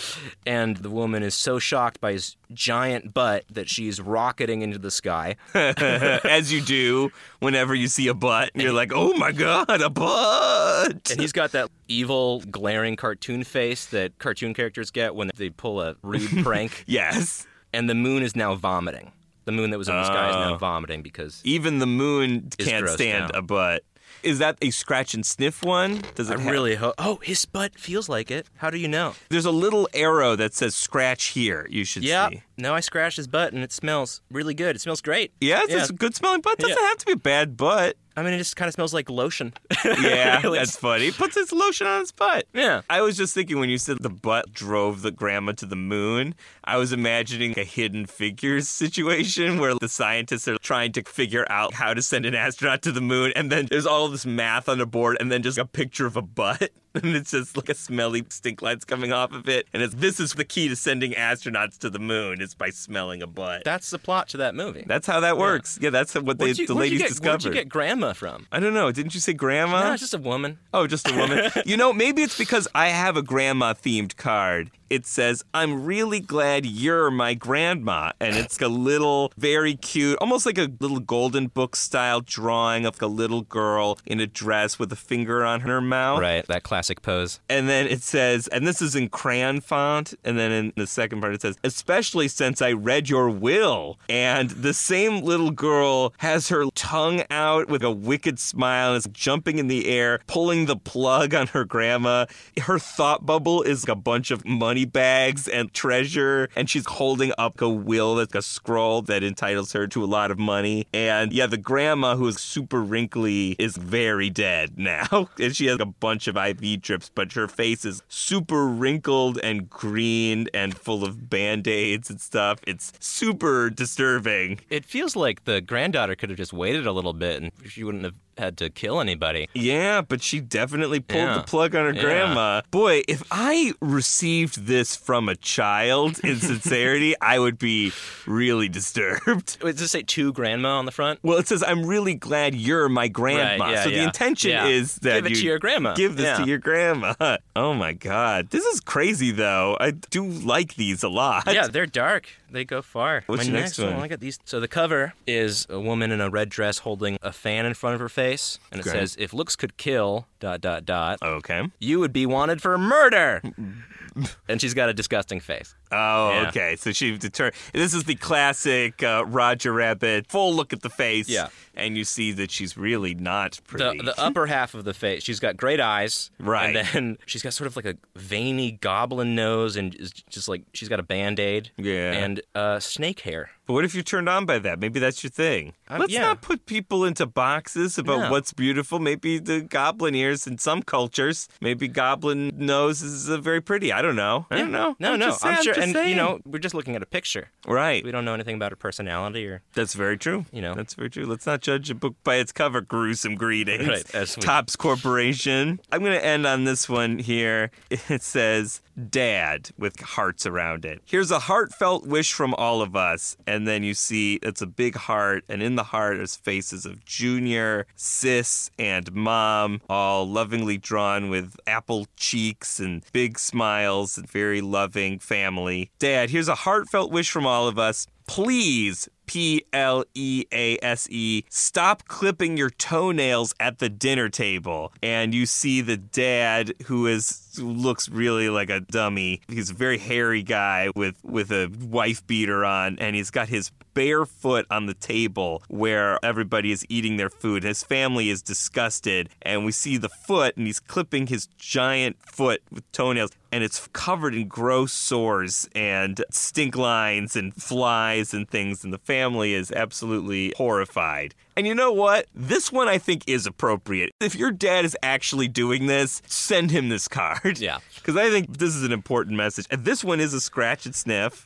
and 0.46 0.78
the 0.78 0.90
woman 0.90 1.22
is 1.22 1.34
so 1.36 1.60
shocked 1.60 2.00
by 2.02 2.14
his 2.14 2.38
giant 2.54 3.14
butt 3.14 3.44
that 3.52 3.70
she's 3.70 4.00
rocketing 4.02 4.62
into 4.62 4.78
the 4.78 4.90
sky. 4.92 5.36
As 5.54 6.52
you 6.52 6.62
do 6.62 7.12
whenever 7.40 7.76
you 7.76 7.88
see 7.88 8.08
a 8.08 8.14
butt. 8.14 8.52
And 8.54 8.64
You're 8.64 8.74
like, 8.74 8.92
oh 8.94 9.14
my 9.14 9.32
God, 9.34 9.82
a 9.82 9.90
butt. 9.90 11.12
And 11.12 11.20
he's 11.20 11.34
got 11.34 11.52
that 11.52 11.70
evil, 11.88 12.42
glaring 12.50 12.96
cartoon 12.96 13.44
face 13.44 13.86
that 13.88 14.18
cartoon 14.18 14.54
characters 14.54 14.92
get 14.92 15.14
when 15.16 15.30
they 15.36 15.50
pull 15.50 15.82
a 15.82 15.96
rude 16.02 16.44
prank. 16.44 16.84
yes. 16.88 17.46
And 17.74 17.90
the 17.90 17.96
moon 17.96 18.24
is 18.24 18.34
now 18.36 18.56
vomiting. 18.56 19.12
The 19.48 19.52
moon 19.54 19.70
that 19.72 19.78
was 19.80 19.88
in 19.90 19.96
the 19.96 20.04
sky 20.04 20.30
is 20.30 20.36
now 20.36 20.54
Oh. 20.56 20.58
vomiting 20.58 21.02
because 21.02 21.42
Even 21.46 21.80
the 21.80 21.86
moon 21.88 22.50
can't 22.58 22.88
stand 22.90 23.24
out. 23.32 23.36
a 23.36 23.42
butt. 23.42 23.84
Is 24.24 24.40
that 24.40 24.58
a 24.62 24.72
scratch 24.72 25.14
and 25.14 25.26
sniff 25.26 25.64
one? 25.64 26.02
Does 26.16 26.30
I 26.30 26.34
it 26.34 26.42
ha- 26.42 26.50
really 26.50 26.76
hope. 26.76 26.96
Oh, 26.98 27.20
his 27.24 27.46
butt 27.46 27.80
feels 27.80 28.10
like 28.10 28.30
it. 28.30 28.46
How 28.58 28.70
do 28.70 28.78
you 28.78 28.88
know? 28.90 29.16
There's 29.30 29.46
a 29.46 29.52
little 29.52 29.88
arrow 29.94 30.36
that 30.36 30.54
says 30.54 30.76
scratch 30.76 31.28
here. 31.28 31.66
You 31.70 31.86
should 31.86 32.04
Yeah. 32.04 32.30
see. 32.30 32.42
No, 32.58 32.74
I 32.74 32.80
scratched 32.80 33.18
his 33.18 33.28
butt 33.28 33.54
and 33.54 33.64
it 33.64 33.72
smells 33.72 34.22
really 34.32 34.54
good. 34.56 34.76
It 34.76 34.80
smells 34.80 35.00
great. 35.02 35.32
Yeah, 35.40 35.62
it's 35.64 35.72
Yeah. 35.72 35.86
a 35.90 35.94
good 35.94 36.16
smelling 36.16 36.42
butt. 36.42 36.58
Doesn't 36.58 36.76
Yeah. 36.82 36.88
have 36.88 36.98
to 36.98 37.06
be 37.06 37.12
a 37.12 37.16
bad 37.18 37.56
butt. 37.56 37.98
I 38.16 38.24
mean, 38.24 38.34
it 38.34 38.40
just 38.40 38.56
kind 38.56 38.68
of 38.68 38.74
smells 38.74 38.96
like 38.96 39.12
lotion. 39.12 39.54
Yeah, 39.86 40.42
that's 40.42 40.76
funny. 40.76 41.06
He 41.06 41.12
puts 41.12 41.36
his 41.36 41.52
lotion 41.52 41.86
on 41.86 42.00
his 42.00 42.12
butt. 42.12 42.48
Yeah. 42.54 42.82
I 42.90 43.02
was 43.02 43.16
just 43.16 43.34
thinking 43.36 43.60
when 43.60 43.70
you 43.70 43.78
said 43.78 43.98
the 44.02 44.10
butt 44.10 44.52
drove 44.54 45.04
the 45.04 45.12
grandma 45.12 45.52
to 45.54 45.66
the 45.68 45.76
moon, 45.76 46.34
I 46.64 46.78
was 46.78 46.92
imagining 46.92 47.58
a 47.60 47.64
hidden 47.64 48.06
figures 48.08 48.68
situation 48.68 49.60
where 49.60 49.76
the 49.76 49.88
scientists 49.88 50.48
are 50.48 50.58
trying 50.58 50.94
to 50.94 51.04
figure 51.04 51.46
out 51.50 51.76
how 51.76 51.94
to 51.94 52.02
send 52.02 52.26
an 52.26 52.34
astronaut 52.34 52.82
to 52.84 52.92
the 52.92 53.02
moon, 53.02 53.34
and 53.36 53.52
then 53.52 53.68
there's 53.70 53.86
all 53.86 54.08
this 54.08 54.26
math 54.26 54.68
on 54.68 54.80
the 54.80 54.88
board, 54.88 55.18
and 55.20 55.32
then 55.32 55.44
just 55.44 55.60
a 55.60 55.66
picture 55.66 56.08
of 56.08 56.18
a 56.18 56.22
butt. 56.24 56.72
And 57.08 57.16
it's 57.16 57.32
just 57.32 57.56
like 57.56 57.70
a 57.70 57.76
smelly 57.76 58.26
stink 58.30 58.62
lights 58.62 58.84
coming 58.84 59.12
off 59.12 59.32
of 59.32 59.48
it. 59.48 59.68
And 59.74 59.84
it's 59.84 59.94
this 59.94 60.20
is 60.20 60.34
the 60.34 60.44
key 60.44 60.68
to 60.68 60.76
sending 60.76 61.12
astronauts 61.14 61.78
to 61.80 61.90
the 61.90 62.00
moon 62.00 62.42
is 62.42 62.56
by 62.56 62.70
smelling 62.70 63.22
a 63.22 63.28
butt. 63.28 63.64
That's 63.64 63.90
the 63.92 64.00
plot 64.00 64.30
to 64.30 64.38
that 64.38 64.56
movie. 64.56 64.84
that's 64.88 65.08
how 65.08 65.20
that 65.20 65.38
works. 65.38 65.78
Yeah, 65.82 65.92
that's 65.92 66.16
what 66.16 66.40
they, 66.40 66.52
you, 66.52 66.68
the 66.68 66.74
ladies 66.74 67.00
get, 67.00 67.10
discovered. 67.10 67.44
Where'd 67.44 67.44
you 67.46 67.52
get 67.52 67.70
grandma 67.70 68.14
from? 68.14 68.48
I 68.52 68.60
don't 68.60 68.74
know. 68.74 68.92
Didn't 68.92 69.14
you 69.14 69.20
say 69.20 69.34
grandma? 69.34 69.84
No, 69.84 69.94
it's 69.94 70.02
just 70.02 70.14
a 70.14 70.18
woman. 70.18 70.58
Oh, 70.74 70.88
just 70.88 71.10
a 71.10 71.16
woman. 71.16 71.52
you 71.66 71.78
know, 71.78 71.94
maybe 71.94 72.24
it's 72.24 72.38
because 72.38 72.68
I 72.74 72.90
have 72.90 73.16
a 73.16 73.22
grandma 73.22 73.74
themed 73.74 74.16
card. 74.18 74.72
It 74.90 75.06
says, 75.06 75.44
I'm 75.54 75.84
really 75.84 76.22
glad 76.22 76.66
you're 76.66 77.12
my 77.12 77.34
grandma. 77.34 78.14
And 78.22 78.38
it's 78.38 78.62
a 78.62 78.70
little, 78.70 79.34
very 79.38 79.76
cute, 79.76 80.18
almost 80.20 80.46
like 80.46 80.58
a 80.58 80.72
little 80.80 81.02
golden 81.02 81.48
book 81.48 81.76
style 81.76 82.22
drawing 82.22 82.86
of 82.86 83.02
a 83.02 83.08
little 83.08 83.42
girl 83.42 84.00
in 84.06 84.22
a 84.22 84.28
dress 84.28 84.80
with 84.80 84.90
a 84.94 84.96
finger 84.96 85.44
on 85.44 85.60
her 85.62 85.82
mouth. 85.82 86.22
Right, 86.22 86.48
that 86.48 86.64
classic 86.64 86.87
pose. 86.96 87.40
And 87.50 87.70
then 87.70 87.88
it 87.88 88.02
says, 88.02 88.48
and 88.48 88.68
this 88.68 88.82
is 88.82 88.96
in 88.96 89.10
crayon 89.10 89.62
font. 89.62 90.14
And 90.24 90.38
then 90.38 90.52
in 90.52 90.74
the 90.76 90.88
second 90.88 91.22
part, 91.22 91.34
it 91.34 91.42
says, 91.42 91.58
especially 91.64 92.28
since 92.28 92.62
I 92.62 92.72
read 92.72 93.10
your 93.10 93.30
will. 93.30 94.00
And 94.10 94.50
the 94.50 94.74
same 94.74 95.22
little 95.22 95.52
girl 95.52 96.14
has 96.18 96.50
her 96.50 96.66
tongue 96.76 97.24
out 97.30 97.68
with 97.68 97.84
a 97.84 97.92
wicked 97.92 98.40
smile 98.40 98.90
and 98.90 98.98
is 98.98 99.08
jumping 99.12 99.60
in 99.60 99.68
the 99.68 99.88
air, 99.88 100.20
pulling 100.28 100.66
the 100.66 100.76
plug 100.76 101.34
on 101.34 101.48
her 101.48 101.66
grandma. 101.66 102.26
Her 102.62 102.80
thought 102.80 103.26
bubble 103.26 103.62
is 103.62 103.88
a 103.88 103.96
bunch 103.96 104.32
of 104.32 104.46
money 104.46 104.86
bags 104.86 105.48
and 105.48 105.74
treasure. 105.74 106.50
And 106.56 106.70
she's 106.70 106.86
holding 106.86 107.32
up 107.38 107.62
a 107.62 107.70
will 107.70 108.16
that's 108.16 108.36
a 108.36 108.42
scroll 108.42 109.02
that 109.04 109.24
entitles 109.24 109.74
her 109.74 109.88
to 109.88 110.04
a 110.04 110.06
lot 110.06 110.32
of 110.32 110.40
money. 110.40 110.88
And 110.94 111.34
yeah, 111.34 111.48
the 111.48 111.58
grandma, 111.58 112.16
who 112.16 112.28
is 112.28 112.38
super 112.38 112.82
wrinkly, 112.82 113.56
is 113.60 113.78
very 113.78 114.30
dead 114.30 114.78
now. 114.78 115.30
And 115.40 115.56
she 115.56 115.68
has 115.68 115.80
a 115.80 115.86
bunch 115.86 116.28
of 116.28 116.38
IV 116.38 116.62
drips, 116.76 117.10
but 117.14 117.32
her 117.34 117.48
face 117.48 117.86
is 117.86 118.02
super 118.10 118.68
wrinkled 118.68 119.40
and 119.42 119.70
green 119.70 120.48
and 120.54 120.78
full 120.78 121.06
of 121.06 121.30
band 121.30 121.68
aids 121.68 122.10
and 122.10 122.20
stuff. 122.20 122.60
It's 122.68 122.92
super 123.00 123.70
disturbing. 123.70 124.60
It 124.70 124.84
feels 124.84 125.16
like 125.16 125.46
the 125.46 125.62
granddaughter 125.62 126.16
could 126.16 126.30
have 126.30 126.38
just 126.38 126.52
waited 126.52 126.86
a 126.86 126.92
little 126.92 127.14
bit 127.14 127.42
and 127.42 127.52
she 127.66 127.84
wouldn't 127.84 128.04
have 128.04 128.16
had 128.38 128.58
to 128.58 128.70
kill 128.70 129.00
anybody. 129.00 129.50
Yeah, 129.54 130.02
but 130.02 130.22
she 130.22 130.40
definitely 130.40 131.00
pulled 131.00 131.24
Yeah. 131.24 131.38
the 131.38 131.44
plug 131.44 131.76
on 131.76 131.86
her 131.86 131.94
Yeah. 131.94 132.02
grandma. 132.02 132.62
Boy, 132.72 133.04
if 133.08 133.24
I 133.32 133.74
received 133.82 134.66
this 134.68 134.96
from 134.96 135.28
a 135.30 135.36
child 135.36 136.20
in 136.24 136.38
sincerity, 136.40 137.16
I 137.22 137.40
would 137.40 137.58
be 137.58 137.92
really 138.26 138.70
disturbed. 138.70 139.58
Wait, 139.62 139.74
Does 139.78 139.82
it 139.82 139.88
say 139.90 140.04
to 140.04 140.34
grandma 140.34 140.78
on 140.80 140.86
the 140.86 140.92
front? 140.92 141.20
Well, 141.24 141.38
it 141.38 141.48
says, 141.48 141.64
I'm 141.64 141.86
really 141.86 142.14
glad 142.16 142.56
you're 142.56 142.90
my 142.90 143.08
grandma. 143.08 143.64
Right, 143.66 143.74
yeah, 143.74 143.84
so 143.84 143.90
the 143.90 144.04
intention 144.04 144.52
is 144.68 144.96
that 144.98 145.16
Give 145.24 145.26
it 145.26 145.30
you 145.32 145.36
to 145.38 145.46
your 145.46 145.60
grandma. 145.60 145.94
Give 145.94 146.16
this 146.16 146.38
to 146.38 146.46
your 146.46 146.58
grandma. 146.60 147.14
Oh 147.60 147.74
my 147.74 147.94
God. 147.94 148.52
This 148.52 148.64
is 148.66 148.80
crazy, 148.80 149.32
though. 149.32 149.76
I 149.80 149.90
do 149.92 150.24
like 150.24 150.76
these 150.76 151.02
a 151.02 151.10
lot. 151.10 151.52
Yeah, 151.52 151.68
they're 151.68 151.88
dark. 151.88 152.28
They 152.52 152.64
go 152.66 152.84
far. 152.84 153.24
What's 153.26 153.46
My 153.48 153.52
your 153.52 153.62
next 153.62 153.80
one? 153.80 153.94
I 153.94 154.08
got 154.08 154.20
these. 154.20 154.38
So 154.46 154.60
the 154.60 154.68
cover 154.68 155.14
is 155.26 155.66
a 155.70 155.80
woman 155.80 156.12
in 156.12 156.22
a 156.22 156.30
red 156.30 156.50
dress 156.50 156.78
holding 156.80 157.18
a 157.24 157.32
fan 157.34 157.66
in 157.66 157.74
front 157.74 157.96
of 157.96 158.00
her 158.00 158.10
face, 158.10 158.60
and 158.72 158.80
it 158.80 158.84
Great. 158.84 158.94
says, 158.94 159.16
"If 159.20 159.34
looks 159.34 159.56
could 159.56 159.76
kill, 159.78 160.28
dot 160.40 160.62
dot 160.62 160.86
dot, 160.86 161.18
Okay. 161.24 161.64
you 161.80 162.00
would 162.00 162.14
be 162.14 162.26
wanted 162.28 162.62
for 162.62 162.78
murder." 162.78 163.42
and 164.48 164.60
she's 164.62 164.74
got 164.74 164.90
a 164.90 164.94
disgusting 164.94 165.40
face. 165.40 165.76
Oh, 165.92 166.32
Yeah. 166.32 166.50
okay. 166.50 166.76
So 166.76 166.92
she 166.92 167.18
deter- 167.18 167.52
This 167.72 167.94
is 167.94 168.06
the 168.06 168.16
classic 168.16 169.04
uh, 169.04 169.24
Roger 169.28 169.72
Rabbit 169.74 170.28
full 170.28 170.54
look 170.56 170.74
at 170.74 170.82
the 170.82 170.90
face. 170.90 171.30
Yeah. 171.30 171.50
And 171.76 171.96
you 171.96 172.04
see 172.04 172.32
that 172.34 172.50
she's 172.50 172.76
really 172.76 173.14
not 173.14 173.54
The, 173.54 173.62
pretty. 173.78 174.02
the 174.02 174.20
upper 174.20 174.48
half 174.48 174.74
of 174.74 174.86
the 174.86 174.94
face, 174.96 175.24
she's 175.24 175.40
got 175.40 175.56
great 175.56 175.80
eyes, 175.80 176.32
Right. 176.40 176.76
And 176.76 176.88
then 176.88 177.18
she's 177.28 177.44
got 177.48 177.54
sort 177.54 177.68
of 177.68 177.76
like 177.76 177.86
a 177.86 177.96
veiny 178.16 178.72
goblin 178.74 179.36
nose, 179.36 179.76
and 179.76 179.96
is 179.96 180.12
just 180.30 180.48
like 180.48 180.64
she's 180.74 180.90
got 180.90 181.00
a 181.00 181.04
band 181.04 181.40
aid, 181.40 181.72
Yeah. 181.78 182.12
and 182.14 182.42
uh, 182.56 182.80
snake 182.80 183.22
hair. 183.22 183.50
But 183.66 183.74
what 183.74 183.84
if 183.84 183.94
you're 183.94 184.04
turned 184.04 184.30
on 184.30 184.46
by 184.46 184.60
that? 184.60 184.80
Maybe 184.80 184.98
that's 185.00 185.22
your 185.24 185.30
thing. 185.30 185.74
Um, 185.90 186.00
Let's 186.00 186.14
yeah. 186.14 186.22
not 186.22 186.42
put 186.42 186.66
people 186.66 187.04
into 187.04 187.26
boxes 187.26 187.98
about 187.98 188.20
No. 188.22 188.32
what's 188.32 188.54
beautiful. 188.54 188.98
Maybe 188.98 189.40
the 189.40 189.60
goblin 189.60 190.16
ears 190.16 190.48
in 190.48 190.58
some 190.58 190.82
cultures, 190.82 191.50
maybe 191.60 191.90
goblin 191.90 192.54
nose 192.56 193.02
is 193.02 193.30
uh, 193.30 193.38
very 193.38 193.60
pretty. 193.60 193.92
I 193.92 194.02
don't 194.02 194.16
know. 194.16 194.46
I 194.50 194.58
don't 194.58 194.72
know. 194.72 194.96
No, 195.00 195.14
I'm 195.14 195.20
no, 195.20 195.26
just 195.28 195.42
saying, 195.42 195.58
I'm 195.58 195.64
sure, 195.64 195.74
just 195.74 195.96
and 195.96 196.10
you 196.10 196.16
know, 196.16 196.40
we're 196.46 196.60
just 196.60 196.76
looking 196.76 196.96
at 196.96 197.04
a 197.04 197.06
picture. 197.06 197.50
right. 197.68 198.04
We 198.06 198.12
don't 198.12 198.24
know 198.24 198.34
anything 198.34 198.56
about 198.56 198.72
her 198.72 198.78
personality 198.78 199.46
or 199.46 199.62
That's 199.74 199.96
very 199.96 200.18
true. 200.18 200.46
You 200.54 200.62
know. 200.62 200.74
that's 200.74 200.94
very 200.94 201.10
true. 201.10 201.26
Let's 201.26 201.46
not 201.46 201.60
judge 201.62 201.90
a 201.90 201.96
book 201.96 202.16
by 202.24 202.36
its 202.36 202.54
cover. 202.54 202.80
Gruesome 202.82 203.36
greetings. 203.36 203.88
Right, 203.88 204.16
as 204.16 204.36
we- 204.38 204.42
Topps 204.44 204.76
Corporation. 204.78 205.80
I'm 205.92 206.00
going 206.02 206.14
to 206.18 206.24
end 206.26 206.46
on 206.46 206.64
this 206.64 206.88
one 206.90 207.20
here. 207.20 207.37
It 208.10 208.22
says 208.22 208.82
"Dad" 209.10 209.70
with 209.78 210.00
hearts 210.00 210.46
around 210.46 210.86
it. 210.86 211.02
Here's 211.06 211.32
a 211.32 211.40
heartfelt 211.40 212.06
wish 212.06 212.34
from 212.34 212.54
all 212.56 212.82
of 212.82 212.96
us, 212.96 213.38
and 213.46 213.68
then 213.68 213.84
you 213.84 213.94
see 213.94 214.40
it's 214.42 214.62
a 214.62 214.68
big 214.68 214.96
heart, 214.96 215.44
and 215.50 215.62
in 215.62 215.76
the 215.76 215.84
heart 215.84 216.18
is 216.18 216.36
faces 216.36 216.86
of 216.86 217.04
Junior, 217.06 217.86
Sis, 217.96 218.72
and 218.80 219.12
Mom, 219.14 219.82
all 219.90 220.28
lovingly 220.28 220.78
drawn 220.78 221.30
with 221.30 221.56
apple 221.68 222.08
cheeks 222.16 222.80
and 222.80 223.04
big 223.14 223.38
smiles 223.40 224.18
and 224.18 224.30
very 224.30 224.62
loving 224.62 225.20
family. 225.20 225.92
Dad, 226.00 226.30
here's 226.30 226.48
a 226.48 226.56
heartfelt 226.56 227.12
wish 227.12 227.30
from 227.30 227.46
all 227.46 227.68
of 227.68 227.78
us. 227.78 228.08
Please 228.28 229.08
P 229.28 229.64
L 229.72 230.04
E 230.14 230.46
A 230.52 230.78
S 230.82 231.08
E. 231.10 231.44
Stop 231.50 232.08
clipping 232.08 232.58
your 232.58 232.70
toenails 232.70 233.54
at 233.60 233.80
the 233.80 233.90
dinner 233.90 234.30
table. 234.30 234.92
And 235.04 235.34
you 235.34 235.46
see 235.46 235.82
the 235.82 235.98
dad 235.98 236.74
who 236.86 237.06
is 237.08 237.60
looks 237.60 238.10
really 238.10 238.50
like 238.50 238.70
a 238.70 238.80
dummy. 238.80 239.42
He's 239.48 239.70
a 239.70 239.74
very 239.74 239.98
hairy 239.98 240.44
guy 240.44 240.90
with 240.96 241.24
with 241.24 241.52
a 241.52 241.72
wife 241.82 242.26
beater 242.26 242.66
on 242.66 242.98
and 243.00 243.16
he's 243.16 243.30
got 243.30 243.50
his 243.50 243.72
bare 243.98 244.28
foot 244.28 244.68
on 244.70 244.86
the 244.86 244.94
table 244.94 245.64
where 245.70 246.24
everybody 246.24 246.72
is 246.72 246.86
eating 246.88 247.18
their 247.18 247.32
food. 247.32 247.64
His 247.64 247.84
family 247.84 248.30
is 248.30 248.44
disgusted 248.44 249.30
and 249.42 249.66
we 249.66 249.72
see 249.72 249.98
the 249.98 250.08
foot 250.08 250.56
and 250.56 250.68
he's 250.68 250.80
clipping 250.80 251.26
his 251.26 251.48
giant 251.58 252.16
foot 252.22 252.62
with 252.72 252.90
toenails 252.92 253.32
and 253.52 253.64
it's 253.64 253.88
covered 253.94 254.36
in 254.36 254.48
gross 254.48 254.94
sores 254.94 255.68
and 255.74 256.24
stink 256.30 256.76
lines 256.76 257.36
and 257.36 257.56
flies 257.56 258.36
and 258.36 258.48
things 258.48 258.84
and 258.84 258.94
the 258.94 259.00
family 259.00 259.56
is 259.56 259.72
absolutely 259.72 260.54
horrified. 260.58 261.34
And 261.56 261.66
you 261.66 261.74
know 261.74 261.92
what? 261.92 262.28
This 262.36 262.72
one 262.72 262.88
I 262.88 263.00
think 263.00 263.24
is 263.26 263.48
appropriate. 263.48 264.14
If 264.20 264.36
your 264.36 264.52
dad 264.52 264.86
is 264.86 264.96
actually 265.02 265.48
doing 265.48 265.88
this, 265.88 266.22
send 266.28 266.70
him 266.70 266.90
this 266.90 267.08
card. 267.08 267.60
Yeah. 267.60 267.80
Because 268.08 268.16
I 268.16 268.30
think 268.30 268.58
this 268.58 268.74
is 268.74 268.84
an 268.84 268.94
important 268.94 269.36
message. 269.36 269.66
And 269.70 269.84
this 269.84 270.02
one 270.02 270.22
is 270.22 270.34
a 270.34 270.40
scratch 270.40 270.86
and 270.86 270.96
sniff 270.96 271.46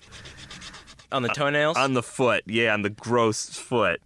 On 1.12 1.21
the 1.21 1.30
uh, 1.30 1.34
toenails? 1.34 1.78
on 1.78 1.93
the 1.93 2.04
foot. 2.04 2.43
Yeah, 2.47 2.74
on 2.74 2.82
the 2.82 2.89
gross 2.89 3.50
foot. 3.58 4.02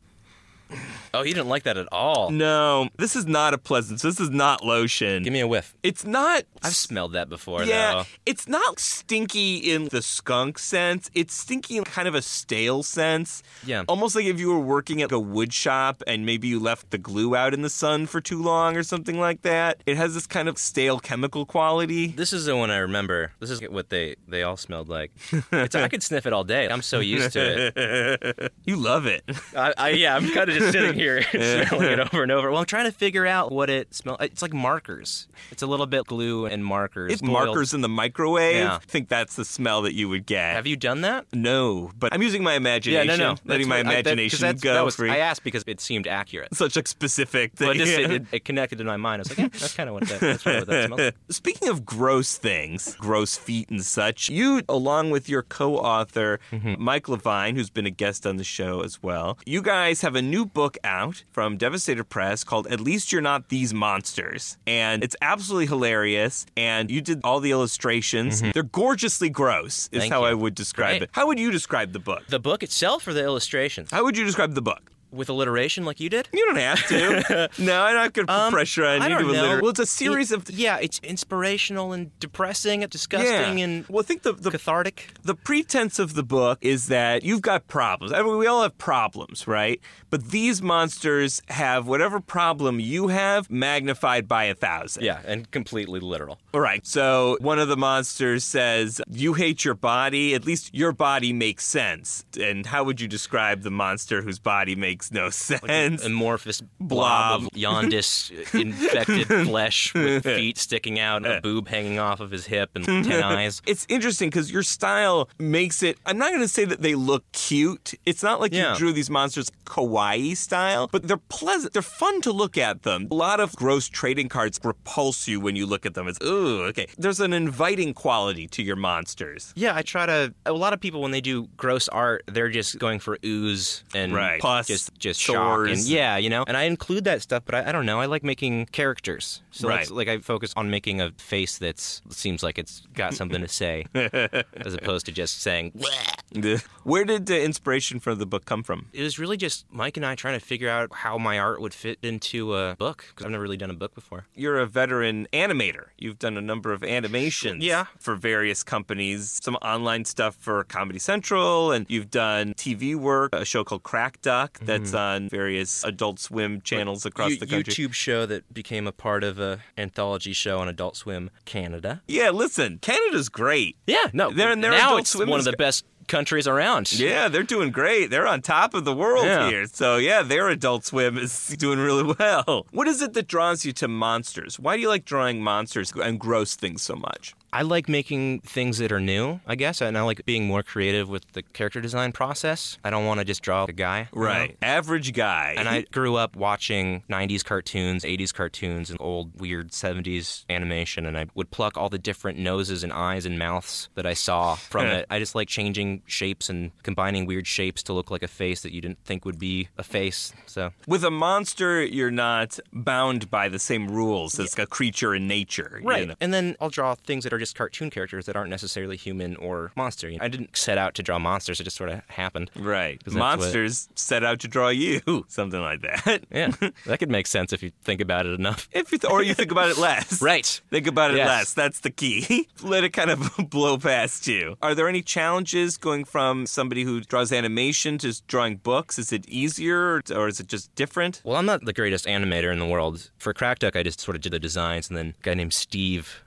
Oh, 1.14 1.24
you 1.24 1.34
didn't 1.34 1.50
like 1.50 1.64
that 1.64 1.78
at 1.78 1.88
all. 1.92 2.30
No, 2.30 2.90
this 2.98 3.16
is 3.16 3.26
not 3.26 3.54
a 3.54 3.58
pleasant. 3.58 4.02
This 4.02 4.20
is 4.20 4.30
not 4.30 4.64
lotion. 4.64 5.24
Give 5.24 5.34
me 5.34 5.40
a 5.40 5.48
whiff. 5.48 5.76
It's 5.84 6.06
not. 6.06 6.44
I've 6.64 6.76
smelled 6.76 7.14
that 7.14 7.30
before, 7.30 7.64
yeah, 7.64 7.92
though. 7.92 8.04
it's 8.26 8.48
not 8.48 8.80
stinky 8.80 9.58
in 9.58 9.86
the 9.90 10.02
skunk 10.02 10.60
sense. 10.60 11.10
It's 11.14 11.34
stinky 11.34 11.78
in 11.78 11.84
kind 11.84 12.08
of 12.08 12.16
a 12.16 12.22
stale 12.22 12.84
sense. 12.84 13.44
Yeah. 13.66 13.84
Almost 13.88 14.16
like 14.16 14.26
if 14.26 14.40
you 14.40 14.50
were 14.50 14.60
working 14.60 15.02
at 15.02 15.12
a 15.12 15.20
wood 15.20 15.54
shop 15.54 16.04
and 16.08 16.26
maybe 16.26 16.48
you 16.48 16.60
left 16.60 16.92
the 16.92 16.98
glue 16.98 17.36
out 17.36 17.54
in 17.54 17.62
the 17.62 17.70
sun 17.70 18.06
for 18.06 18.22
too 18.22 18.42
long 18.42 18.76
or 18.76 18.84
something 18.84 19.20
like 19.20 19.42
that. 19.44 19.82
It 19.86 19.98
has 19.98 20.14
this 20.14 20.28
kind 20.28 20.50
of 20.50 20.58
stale 20.58 21.00
chemical 21.00 21.46
quality. 21.46 22.08
This 22.08 22.34
is 22.34 22.46
the 22.46 22.56
one 22.56 22.72
I 22.72 22.78
remember. 22.78 23.32
This 23.40 23.50
is 23.50 23.62
what 23.62 23.90
they, 23.90 24.16
they 24.28 24.44
all 24.44 24.58
smelled 24.58 24.90
like. 24.90 25.12
I 25.52 25.88
could 25.88 26.04
sniff 26.04 26.26
it 26.26 26.34
all 26.34 26.44
day. 26.44 26.68
I'm 26.68 26.82
so 26.82 27.00
used 27.00 27.34
to 27.34 27.74
it. 27.78 28.54
you 28.66 28.76
love 28.76 29.06
it. 29.06 29.24
I, 29.56 29.74
I, 29.78 29.90
yeah, 29.90 30.16
I'm 30.16 30.30
kind 30.32 30.50
of 30.50 30.58
just 30.58 30.65
sitting 30.72 30.94
here 30.94 31.22
smelling 31.32 31.90
it 31.92 32.00
over 32.00 32.24
and 32.24 32.32
over. 32.32 32.50
Well, 32.52 32.60
I'm 32.60 32.66
trying 32.66 32.86
to 32.86 32.92
figure 32.92 33.26
out 33.26 33.52
what 33.52 33.70
it 33.70 33.94
smells. 33.94 34.18
It's 34.22 34.42
like 34.42 34.54
markers. 34.54 35.28
It's 35.52 35.62
a 35.62 35.68
little 35.68 35.86
bit 35.86 36.06
glue 36.06 36.46
and 36.46 36.66
markers. 36.66 37.14
It's 37.14 37.22
boiled. 37.22 37.34
markers 37.48 37.74
in 37.74 37.82
the 37.82 37.90
microwave. 37.90 38.56
Yeah. 38.58 38.76
I 38.76 38.80
think 38.80 39.10
that's 39.10 39.36
the 39.36 39.46
smell 39.46 39.82
that 39.84 39.94
you 39.94 40.10
would 40.10 40.26
get. 40.26 40.56
Have 40.56 40.68
you 40.68 40.76
done 40.78 41.02
that? 41.02 41.26
No, 41.34 41.92
but 41.98 42.14
I'm 42.14 42.22
using 42.22 42.44
my 42.44 42.54
imagination. 42.54 43.08
Yeah, 43.08 43.16
no, 43.16 43.34
no. 43.34 43.40
Letting 43.46 43.68
my 43.68 43.78
what- 43.80 43.88
I- 43.88 44.02
that- 44.02 44.14
imagination 44.14 44.58
go 44.58 44.74
that 44.74 44.86
was- 44.86 44.96
free. 44.96 45.10
I 45.12 45.18
asked 45.18 45.44
because 45.44 45.64
it 45.68 45.80
seemed 45.82 46.08
accurate. 46.08 46.54
Such 46.56 46.78
a 46.78 46.88
specific 46.88 47.54
thing. 47.54 47.68
But 47.68 47.76
it, 47.78 47.80
just, 47.80 47.92
it, 48.12 48.26
it 48.32 48.46
connected 48.46 48.80
in 48.82 48.88
my 48.88 48.98
mind. 48.98 49.20
I 49.20 49.22
was 49.22 49.30
like, 49.30 49.38
yeah, 49.40 49.48
that's 49.48 49.76
kind 49.76 49.90
of 49.90 49.96
what 49.96 50.08
that, 50.08 50.20
that's 50.20 50.46
what 50.46 50.68
that 50.68 50.86
smells 50.86 51.00
like. 51.02 51.16
Speaking 51.30 51.68
of 51.70 51.86
gross 51.86 52.38
things, 52.38 52.96
gross 52.96 53.38
feet 53.38 53.70
and 53.70 53.84
such, 53.84 54.30
you, 54.30 54.62
along 54.70 55.12
with 55.12 55.30
your 55.30 55.42
co 55.44 55.78
author, 55.78 56.40
Mm-hmm. 56.52 56.76
Mike 56.84 57.10
Levine, 57.10 57.56
who's 57.56 57.70
been 57.70 57.86
a 57.86 57.90
guest 57.92 58.26
on 58.26 58.38
the 58.38 58.44
show 58.44 58.82
as 58.82 59.02
well, 59.04 59.38
you 59.46 59.62
guys 59.62 60.02
have 60.02 60.16
a 60.16 60.22
new 60.22 60.45
book 60.46 60.78
out 60.84 61.24
from 61.32 61.58
Devastator 61.58 62.04
Press 62.04 62.44
called 62.44 62.68
At 62.68 62.80
Least 62.80 63.12
You're 63.12 63.22
Not 63.22 63.50
These 63.50 63.74
Monsters. 63.74 64.58
And 64.66 65.04
it's 65.04 65.16
absolutely 65.22 65.68
hilarious. 65.68 66.46
And 66.56 66.90
you 66.90 67.02
did 67.02 67.22
all 67.24 67.40
the 67.40 67.52
illustrations. 67.52 68.42
They're 68.42 68.64
gorgeously 68.64 69.30
gross, 69.30 69.90
is 69.92 69.96
Mm-hmm. 69.96 70.00
Thank 70.00 70.14
how 70.14 70.22
you. 70.22 70.28
I 70.28 70.34
would 70.34 70.56
describe 70.56 70.92
Great. 70.92 71.02
it. 71.04 71.10
How 71.14 71.28
would 71.28 71.40
you 71.40 71.52
describe 71.52 71.94
the 71.94 72.00
book? 72.00 72.28
The 72.28 72.40
book 72.40 72.64
itself 72.64 73.08
or 73.08 73.14
the 73.14 73.24
illustrations? 73.24 73.92
How 73.92 74.04
would 74.04 74.18
you 74.18 74.24
describe 74.26 74.54
the 74.54 74.62
book? 74.62 74.92
With 75.16 75.30
alliteration 75.30 75.86
like 75.86 76.00
you 76.00 76.10
did? 76.10 76.28
You 76.34 76.46
don't 76.46 76.58
have 76.58 76.88
to. 76.88 77.50
no, 77.64 77.84
I'm 77.84 77.96
not 77.96 78.14
going 78.14 78.28
to 78.28 78.34
put 78.34 78.40
Um, 78.40 78.52
pressure 78.54 78.86
on 78.86 79.02
I 79.02 79.08
you 79.08 79.18
to 79.20 79.24
alliterate. 79.38 79.62
Well, 79.62 79.72
it's 79.72 79.80
a 79.80 79.86
series 79.86 80.32
It- 80.32 80.50
of. 80.50 80.50
Yeah, 80.50 80.78
it's 80.82 81.00
inspirational 81.00 81.94
and 81.94 82.18
depressing 82.20 82.84
and 82.84 82.92
disgusting 82.92 83.58
Yeah. 83.60 83.64
and 83.66 83.86
Well, 83.88 84.00
I 84.02 84.04
think 84.04 84.24
the, 84.24 84.34
the 84.34 84.52
cathartic. 84.52 85.12
the 85.24 85.36
pretense 85.36 86.00
of 86.00 86.14
the 86.14 86.24
book 86.24 86.60
is 86.62 86.88
that 86.88 87.24
you've 87.24 87.42
got 87.42 87.68
problems. 87.68 88.12
I 88.14 88.22
mean, 88.22 88.38
we 88.38 88.48
all 88.48 88.62
have 88.64 88.78
problems, 88.78 89.48
right? 89.48 89.80
But 90.10 90.30
these 90.32 90.62
monsters 90.62 91.42
have 91.50 91.88
whatever 91.88 92.20
problem 92.20 92.80
you 92.80 93.08
have 93.08 93.50
magnified 93.50 94.28
by 94.28 94.46
a 94.46 94.56
thousand. 94.56 95.04
Yeah, 95.04 95.22
and 95.26 95.50
completely 95.52 96.00
literal. 96.00 96.40
All 96.54 96.62
right. 96.62 96.86
So 96.86 97.38
one 97.42 97.60
of 97.60 97.68
the 97.68 97.78
monsters 97.78 98.44
says, 98.44 99.02
You 99.10 99.34
hate 99.34 99.66
your 99.66 99.74
body. 99.76 100.34
At 100.34 100.46
least 100.46 100.74
your 100.74 100.92
body 100.92 101.34
makes 101.34 101.66
sense. 101.66 102.26
And 102.40 102.66
how 102.66 102.84
would 102.84 103.02
you 103.02 103.08
describe 103.08 103.64
the 103.64 103.72
monster 103.72 104.22
whose 104.22 104.40
body 104.40 104.76
makes 104.76 105.05
no 105.12 105.30
sense? 105.30 106.04
Amorphous 106.04 106.62
Blob. 106.80 107.42
blob 107.52 107.54
of 107.54 108.56
infected 108.56 109.28
flesh 109.48 109.94
with 109.94 110.24
feet 110.36 110.58
sticking 110.58 111.00
out 111.00 111.18
and 111.26 111.26
a 111.28 111.42
boob 111.42 111.68
hanging 111.68 112.00
off 112.00 112.20
of 112.20 112.32
his 112.32 112.46
hip 112.46 112.72
and 112.76 112.86
ten 113.06 113.24
eyes. 113.24 113.62
It's 113.66 113.86
interesting 113.90 114.30
because 114.30 114.52
your 114.52 114.64
style 114.64 115.30
makes 115.40 115.84
it. 115.84 115.98
I'm 116.06 116.18
not 116.18 116.30
going 116.30 116.42
to 116.42 116.48
say 116.48 116.66
that 116.66 116.82
they 116.82 116.96
look 116.96 117.24
cute. 117.32 117.94
It's 118.06 118.24
not 118.24 118.40
like 118.40 118.54
Yeah. 118.54 118.74
you 118.74 118.78
drew 118.78 118.94
these 118.94 119.10
monsters 119.10 119.50
kawaii 119.66 120.36
style, 120.38 120.88
but 120.92 121.08
they're 121.08 121.18
pleasant. 121.18 121.74
They're 121.74 121.82
fun 121.82 122.22
to 122.22 122.32
look 122.32 122.58
at 122.58 122.84
them. 122.84 123.08
A 123.12 123.14
lot 123.16 123.40
of 123.40 123.56
gross 123.56 123.88
trading 123.88 124.30
cards 124.30 124.60
repulse 124.64 125.28
you 125.28 125.40
when 125.40 125.56
you 125.56 125.66
look 125.66 125.86
at 125.86 125.94
them. 125.94 126.08
It's 126.08 126.20
ooh, 126.24 126.64
okay. 126.66 126.88
There's 126.98 127.20
an 127.20 127.34
inviting 127.34 127.94
quality 127.94 128.48
to 128.50 128.64
your 128.64 128.76
monsters. 128.76 129.54
Yeah, 129.56 129.76
I 129.76 129.82
try 129.82 130.06
to. 130.06 130.34
A 130.46 130.54
lot 130.54 130.74
of 130.74 130.80
people 130.80 131.02
when 131.02 131.12
they 131.12 131.22
do 131.22 131.48
gross 131.58 131.88
art, 131.90 132.24
they're 132.28 132.50
just 132.50 132.78
going 132.80 133.00
for 133.00 133.18
ooze 133.26 133.84
and 133.94 134.14
Right. 134.14 134.40
Pus, 134.40 134.68
just 134.68 134.85
just 134.98 135.20
shock 135.20 135.68
and 135.68 135.80
yeah, 135.80 136.18
you 136.18 136.30
know. 136.30 136.44
And 136.48 136.56
I 136.58 136.64
include 136.64 137.04
that 137.06 137.22
stuff, 137.22 137.44
but 137.46 137.56
I, 137.56 137.70
I 137.70 137.72
don't 137.72 137.86
know. 137.86 138.00
I 138.00 138.06
like 138.06 138.24
making 138.24 138.68
characters, 138.68 139.42
so 139.52 139.68
Right. 139.70 139.90
like 139.90 140.08
I 140.08 140.20
focus 140.20 140.54
on 140.56 140.70
making 140.70 141.02
a 141.02 141.12
face 141.18 141.58
that 141.60 141.80
seems 141.80 142.44
like 142.44 142.58
it's 142.58 142.84
got 142.94 143.14
something 143.14 143.42
to 143.42 143.48
say, 143.48 143.86
as 143.94 144.74
opposed 144.74 145.06
to 145.08 145.12
just 145.12 145.42
saying. 145.42 145.72
"Bleh." 145.72 146.64
Where 146.84 147.06
did 147.06 147.26
the 147.26 147.42
inspiration 147.42 148.00
for 148.00 148.14
the 148.14 148.26
book 148.26 148.46
come 148.46 148.62
from? 148.64 148.88
It 148.94 149.02
was 149.02 149.18
really 149.18 149.38
just 149.38 149.66
Mike 149.72 149.98
and 149.98 150.06
I 150.06 150.16
trying 150.16 150.38
to 150.40 150.46
figure 150.46 150.70
out 150.70 150.94
how 150.94 151.18
my 151.18 151.40
art 151.40 151.62
would 151.62 151.74
fit 151.74 151.98
into 152.04 152.56
a 152.56 152.76
book 152.78 153.06
because 153.10 153.26
I've 153.26 153.32
never 153.32 153.44
really 153.44 153.58
done 153.58 153.72
a 153.72 153.76
book 153.76 153.96
before. 153.96 154.26
You're 154.36 154.60
a 154.60 154.66
veteran 154.68 155.28
animator. 155.34 155.86
You've 155.98 156.20
done 156.20 156.38
a 156.38 156.42
number 156.42 156.74
of 156.74 156.84
animations 156.84 157.64
Yeah. 157.64 157.86
for 158.00 158.16
various 158.16 158.64
companies, 158.64 159.40
some 159.42 159.56
online 159.58 160.06
stuff 160.06 160.36
for 160.36 160.64
Comedy 160.66 161.00
Central, 161.00 161.72
and 161.72 161.86
you've 161.90 162.12
done 162.12 162.54
TV 162.56 162.96
work, 162.96 163.34
a 163.34 163.46
show 163.46 163.64
called 163.64 163.84
Crack 163.84 164.22
Duck 164.22 164.60
that's 164.78 164.92
mm-hmm. 164.92 165.24
on 165.26 165.30
various 165.30 165.84
Adult 165.84 166.20
Swim 166.20 166.62
channels 166.62 167.06
across 167.06 167.32
You- 167.32 167.38
the 167.40 167.48
country. 167.48 167.74
YouTube 167.74 167.94
show 167.94 168.26
that 168.26 168.54
became 168.54 168.88
a 168.88 168.92
part 168.92 169.24
of 169.24 169.40
a 169.40 169.60
anthology 169.78 170.34
show 170.34 170.60
on 170.60 170.68
Adult 170.68 170.98
Swim 170.98 171.30
Canada. 171.46 172.02
Yeah, 172.08 172.30
listen, 172.32 172.80
Canada's 172.82 173.30
great. 173.30 173.78
Yeah, 173.88 174.08
no, 174.14 174.32
They're- 174.32 174.52
in 174.52 174.62
they're 174.62 174.72
now 174.72 174.98
it's 174.98 175.16
one 175.16 175.40
of 175.40 175.46
the 175.46 175.54
best 175.54 175.86
countries 176.08 176.48
around. 176.48 176.94
Yeah, 176.94 177.30
they're 177.30 177.42
doing 177.42 177.72
great. 177.72 178.12
They're 178.12 178.28
on 178.28 178.42
top 178.44 178.76
of 178.76 178.86
the 178.86 178.94
world 178.94 179.26
Yeah. 179.26 179.50
here. 179.50 179.66
So, 179.66 179.98
yeah, 179.98 180.22
their 180.22 180.50
Adult 180.50 180.86
Swim 180.86 181.18
is 181.18 181.48
doing 181.58 181.80
really 181.80 182.16
well. 182.20 182.68
What 182.72 182.88
is 182.88 183.02
it 183.02 183.14
that 183.14 183.28
draws 183.28 183.66
you 183.66 183.72
to 183.74 183.88
monsters? 183.88 184.60
Why 184.60 184.76
do 184.76 184.82
you 184.84 184.88
like 184.90 185.06
drawing 185.06 185.42
monsters 185.42 185.92
and 185.94 186.20
gross 186.20 186.56
things 186.56 186.84
so 186.84 186.96
much? 186.96 187.34
I 187.56 187.62
like 187.62 187.88
making 187.88 188.42
things 188.42 188.80
that 188.80 188.92
are 188.92 189.00
new, 189.00 189.40
I 189.48 189.56
guess, 189.56 189.80
and 189.80 189.98
I 189.98 190.02
like 190.02 190.26
being 190.26 190.46
more 190.46 190.62
creative 190.62 191.08
with 191.08 191.32
the 191.32 191.42
character 191.42 191.80
design 191.80 192.12
process. 192.12 192.78
I 192.84 192.90
don't 192.90 193.06
want 193.06 193.22
to 193.22 193.26
just 193.26 193.42
draw 193.42 193.64
a 193.64 193.72
guy. 193.72 194.10
you 194.44 194.48
know? 194.50 194.56
Average 194.62 195.14
guy. 195.14 195.56
And 195.58 195.70
I 195.70 195.84
grew 195.84 196.18
up 196.18 196.36
watching 196.36 197.04
90s 197.10 197.46
cartoons, 197.46 198.04
80s 198.04 198.34
cartoons, 198.34 198.90
and 198.90 199.00
old 199.00 199.40
weird 199.40 199.72
70s 199.72 200.44
animation, 200.50 201.06
and 201.06 201.18
I 201.18 201.28
would 201.34 201.50
pluck 201.50 201.78
all 201.78 201.88
the 201.88 201.98
different 201.98 202.38
noses 202.40 202.84
and 202.84 202.92
eyes 202.92 203.26
and 203.26 203.40
mouths 203.40 203.88
that 203.96 204.06
I 204.06 204.16
saw 204.16 204.56
from 204.56 204.88
it. 204.88 205.06
I 205.10 205.18
just 205.20 205.34
like 205.34 205.48
changing 205.48 206.02
shapes 206.08 206.50
and 206.50 206.72
combining 206.84 207.26
weird 207.26 207.48
shapes 207.48 207.84
to 207.84 207.94
look 207.94 208.12
like 208.12 208.22
a 208.22 208.28
face 208.28 208.64
that 208.64 208.74
you 208.74 208.82
didn't 208.82 209.00
think 209.06 209.24
would 209.24 209.40
be 209.40 209.70
a 209.78 209.84
face. 209.84 210.34
So, 210.46 210.74
With 210.88 211.06
a 211.06 211.12
monster, 211.12 211.82
you're 211.82 212.12
not 212.12 212.60
bound 212.74 213.32
by 213.32 213.48
the 213.48 213.60
same 213.60 213.88
rules 213.88 214.38
as 214.42 214.60
a 214.60 214.66
creature 214.66 215.16
in 215.16 215.26
nature. 215.26 215.80
you 215.82 215.88
right. 215.88 216.08
know? 216.10 216.16
And 216.20 216.34
then 216.34 216.58
I'll 216.60 216.70
draw 216.70 216.96
things 216.96 217.24
that 217.24 217.32
are 217.32 217.45
just 217.45 217.45
cartoon 217.54 217.90
characters 217.90 218.26
that 218.26 218.36
aren't 218.36 218.50
necessarily 218.50 218.98
human 218.98 219.36
or 219.38 219.72
monster. 219.76 220.12
I 220.20 220.28
didn't 220.28 220.56
set 220.58 220.78
out 220.78 220.94
to 220.96 221.04
draw 221.04 221.20
monsters, 221.20 221.60
it 221.60 221.64
just 221.66 221.78
sort 221.78 221.90
of 221.90 222.02
happened. 222.10 222.52
Right, 222.56 223.02
that's 223.04 223.16
what- 223.16 223.20
Monsters 223.20 223.90
set 223.96 224.24
out 224.24 224.40
to 224.40 224.48
draw 224.48 224.70
you. 224.70 225.02
Something 225.28 225.62
like 225.62 225.82
that. 225.82 226.24
Yeah, 226.32 226.52
that 226.86 227.00
could 227.00 227.10
make 227.12 227.28
sense 227.28 227.54
if 227.54 227.62
you 227.64 227.72
think 227.84 228.02
about 228.02 228.26
it 228.26 228.34
enough. 228.40 228.68
If 228.72 228.92
you 228.92 228.98
th- 228.98 229.12
or 229.12 229.22
you 229.24 229.34
think 229.34 229.52
about 229.52 229.70
it 229.70 229.78
less. 229.80 230.22
Right. 230.22 230.62
Think 230.70 230.88
about 230.88 231.12
it 231.12 231.18
Yes. 231.18 231.28
less. 231.28 231.54
That's 231.54 231.80
the 231.82 231.90
key. 231.92 232.48
Let 232.64 232.84
it 232.84 232.90
kind 232.92 233.10
of 233.12 233.32
blow 233.50 233.78
past 233.78 234.28
you. 234.28 234.58
Are 234.62 234.76
there 234.76 234.88
any 234.88 235.02
challenges 235.02 235.78
going 235.78 236.06
from 236.06 236.46
somebody 236.46 236.84
who 236.84 237.02
draws 237.02 237.32
animation 237.32 237.98
to 238.00 238.14
drawing 238.28 238.58
books? 238.58 238.98
Is 239.00 239.12
it 239.12 239.28
easier 239.28 240.02
or 240.14 240.28
is 240.28 240.40
it 240.40 240.48
just 240.48 240.74
different? 240.76 241.22
Well, 241.24 241.38
I'm 241.38 241.46
not 241.46 241.66
the 241.66 241.74
greatest 241.74 242.06
animator 242.06 242.52
in 242.52 242.60
the 242.60 242.66
world. 242.66 243.12
For 243.18 243.34
Crack 243.34 243.60
Duck, 243.60 243.76
I 243.76 243.84
just 243.84 244.00
sort 244.00 244.16
of 244.16 244.22
did 244.22 244.32
the 244.34 244.40
designs, 244.40 244.90
and 244.90 244.98
then 244.98 245.14
a 245.20 245.24
guy 245.24 245.34
named 245.34 245.54
Steve. 245.54 246.22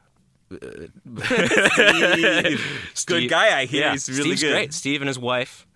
Good 3.06 3.28
guy, 3.28 3.58
I 3.61 3.66
hear. 3.66 3.80
Yeah, 3.82 3.92
He's 3.92 4.08
really 4.08 4.22
Steve's 4.22 4.42
good. 4.42 4.52
great. 4.52 4.74
Steve 4.74 5.00
and 5.02 5.08
his 5.08 5.18
wife 5.18 5.66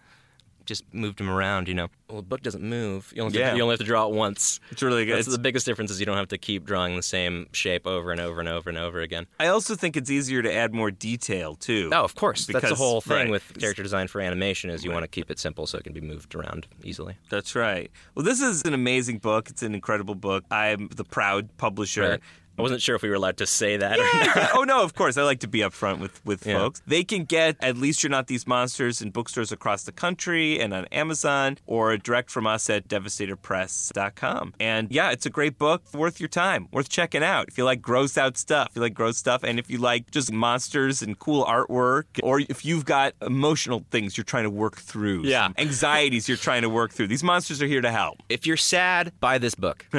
just 0.64 0.84
moved 0.94 1.20
him 1.20 1.28
around, 1.28 1.66
you 1.66 1.74
know. 1.74 1.88
Well, 2.08 2.18
the 2.18 2.26
book 2.28 2.40
doesn't 2.40 2.62
move. 2.62 3.12
You 3.16 3.22
only, 3.22 3.36
have 3.36 3.46
Yeah. 3.46 3.50
to, 3.50 3.56
you 3.56 3.62
only 3.64 3.72
have 3.72 3.80
to 3.80 3.84
draw 3.84 4.06
it 4.06 4.12
once. 4.14 4.60
It's 4.70 4.80
really 4.80 5.04
good. 5.04 5.14
That's 5.16 5.26
It's- 5.26 5.36
the 5.36 5.42
biggest 5.42 5.66
difference 5.66 5.90
is 5.90 5.98
you 5.98 6.06
don't 6.06 6.16
have 6.16 6.28
to 6.28 6.38
keep 6.38 6.64
drawing 6.64 6.94
the 6.94 7.02
same 7.02 7.48
shape 7.52 7.84
over 7.84 8.12
and 8.12 8.20
over 8.20 8.38
and 8.38 8.48
over 8.48 8.68
and 8.70 8.78
over 8.78 9.00
again. 9.00 9.26
I 9.40 9.48
also 9.48 9.74
think 9.74 9.96
it's 9.96 10.08
easier 10.08 10.40
to 10.40 10.52
add 10.54 10.72
more 10.72 10.92
detail 10.92 11.56
too. 11.56 11.90
Oh, 11.92 12.04
of 12.04 12.14
course. 12.14 12.46
That's 12.46 12.68
the 12.68 12.76
whole 12.76 13.00
thing 13.00 13.16
right. 13.16 13.30
with 13.30 13.58
character 13.58 13.82
design 13.82 14.06
for 14.06 14.20
animation 14.20 14.70
is 14.70 14.84
you 14.84 14.92
want 14.92 15.02
to 15.02 15.08
keep 15.08 15.32
it 15.32 15.40
simple 15.40 15.66
so 15.66 15.78
it 15.78 15.84
can 15.84 15.92
be 15.94 16.00
moved 16.00 16.32
around 16.36 16.68
easily. 16.84 17.16
That's 17.28 17.56
right. 17.56 17.90
Well, 18.14 18.24
this 18.24 18.40
is 18.40 18.62
an 18.62 18.72
amazing 18.72 19.18
book. 19.18 19.50
It's 19.50 19.64
an 19.64 19.74
incredible 19.74 20.14
book. 20.14 20.44
I'm 20.50 20.88
the 20.94 21.04
proud 21.04 21.56
publisher. 21.56 22.02
Right. 22.08 22.20
I 22.58 22.62
wasn't 22.62 22.82
sure 22.82 22.94
if 22.96 23.02
we 23.02 23.08
were 23.08 23.14
allowed 23.14 23.38
to 23.38 23.46
say 23.46 23.76
that 23.76 23.98
or 23.98 24.02
not. 24.02 24.50
oh 24.54 24.62
no, 24.64 24.82
of 24.82 24.94
course. 24.94 25.16
I 25.16 25.22
like 25.22 25.40
to 25.40 25.48
be 25.48 25.60
upfront 25.60 25.98
with 26.00 26.24
with 26.24 26.46
Yeah. 26.46 26.58
folks. 26.58 26.82
They 26.86 27.02
can 27.04 27.24
get 27.24 27.56
at 27.60 27.76
least 27.76 28.02
you're 28.02 28.10
not 28.10 28.26
these 28.26 28.46
monsters 28.46 29.00
in 29.02 29.10
bookstores 29.10 29.50
across 29.52 29.84
the 29.84 29.92
country 29.92 30.60
and 30.60 30.72
on 30.74 30.84
Amazon 30.86 31.58
or 31.66 31.96
direct 31.96 32.30
from 32.30 32.46
us 32.46 32.68
at 32.70 32.88
devastatorpress.com. 32.88 34.54
And 34.60 34.90
yeah, 34.90 35.10
it's 35.10 35.26
a 35.26 35.30
great 35.30 35.58
book, 35.58 35.82
worth 35.94 36.20
your 36.20 36.28
time, 36.28 36.68
worth 36.72 36.88
checking 36.88 37.22
out. 37.22 37.48
If 37.48 37.58
you 37.58 37.64
like 37.64 37.80
gross 37.82 38.16
out 38.18 38.36
stuff, 38.36 38.68
if 38.70 38.76
you 38.76 38.82
like 38.82 38.94
gross 38.94 39.16
stuff, 39.16 39.42
and 39.42 39.58
if 39.58 39.70
you 39.70 39.78
like 39.78 40.10
just 40.10 40.32
monsters 40.32 41.02
and 41.02 41.18
cool 41.18 41.44
artwork, 41.44 42.04
or 42.22 42.40
if 42.40 42.64
you've 42.64 42.84
got 42.84 43.14
emotional 43.22 43.84
things 43.90 44.16
you're 44.16 44.24
trying 44.24 44.44
to 44.44 44.50
work 44.50 44.76
through, 44.76 45.22
Yeah. 45.24 45.48
anxieties 45.58 46.28
you're 46.28 46.36
trying 46.38 46.62
to 46.62 46.68
work 46.68 46.92
through, 46.92 47.08
these 47.08 47.22
monsters 47.24 47.62
are 47.62 47.66
here 47.66 47.80
to 47.80 47.90
help. 47.90 48.18
If 48.28 48.46
you're 48.46 48.56
sad, 48.56 49.12
buy 49.20 49.38
this 49.38 49.54
book. 49.54 49.86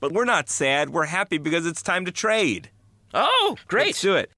But 0.00 0.12
we're 0.12 0.24
not 0.24 0.48
sad. 0.48 0.90
We're 0.90 1.04
happy 1.06 1.38
because 1.38 1.66
it's 1.66 1.77
time 1.82 2.04
to 2.04 2.12
trade. 2.12 2.70
oh, 3.14 3.50
Let's 3.50 3.64
great. 3.64 3.96
do 4.00 4.14
it. 4.16 4.30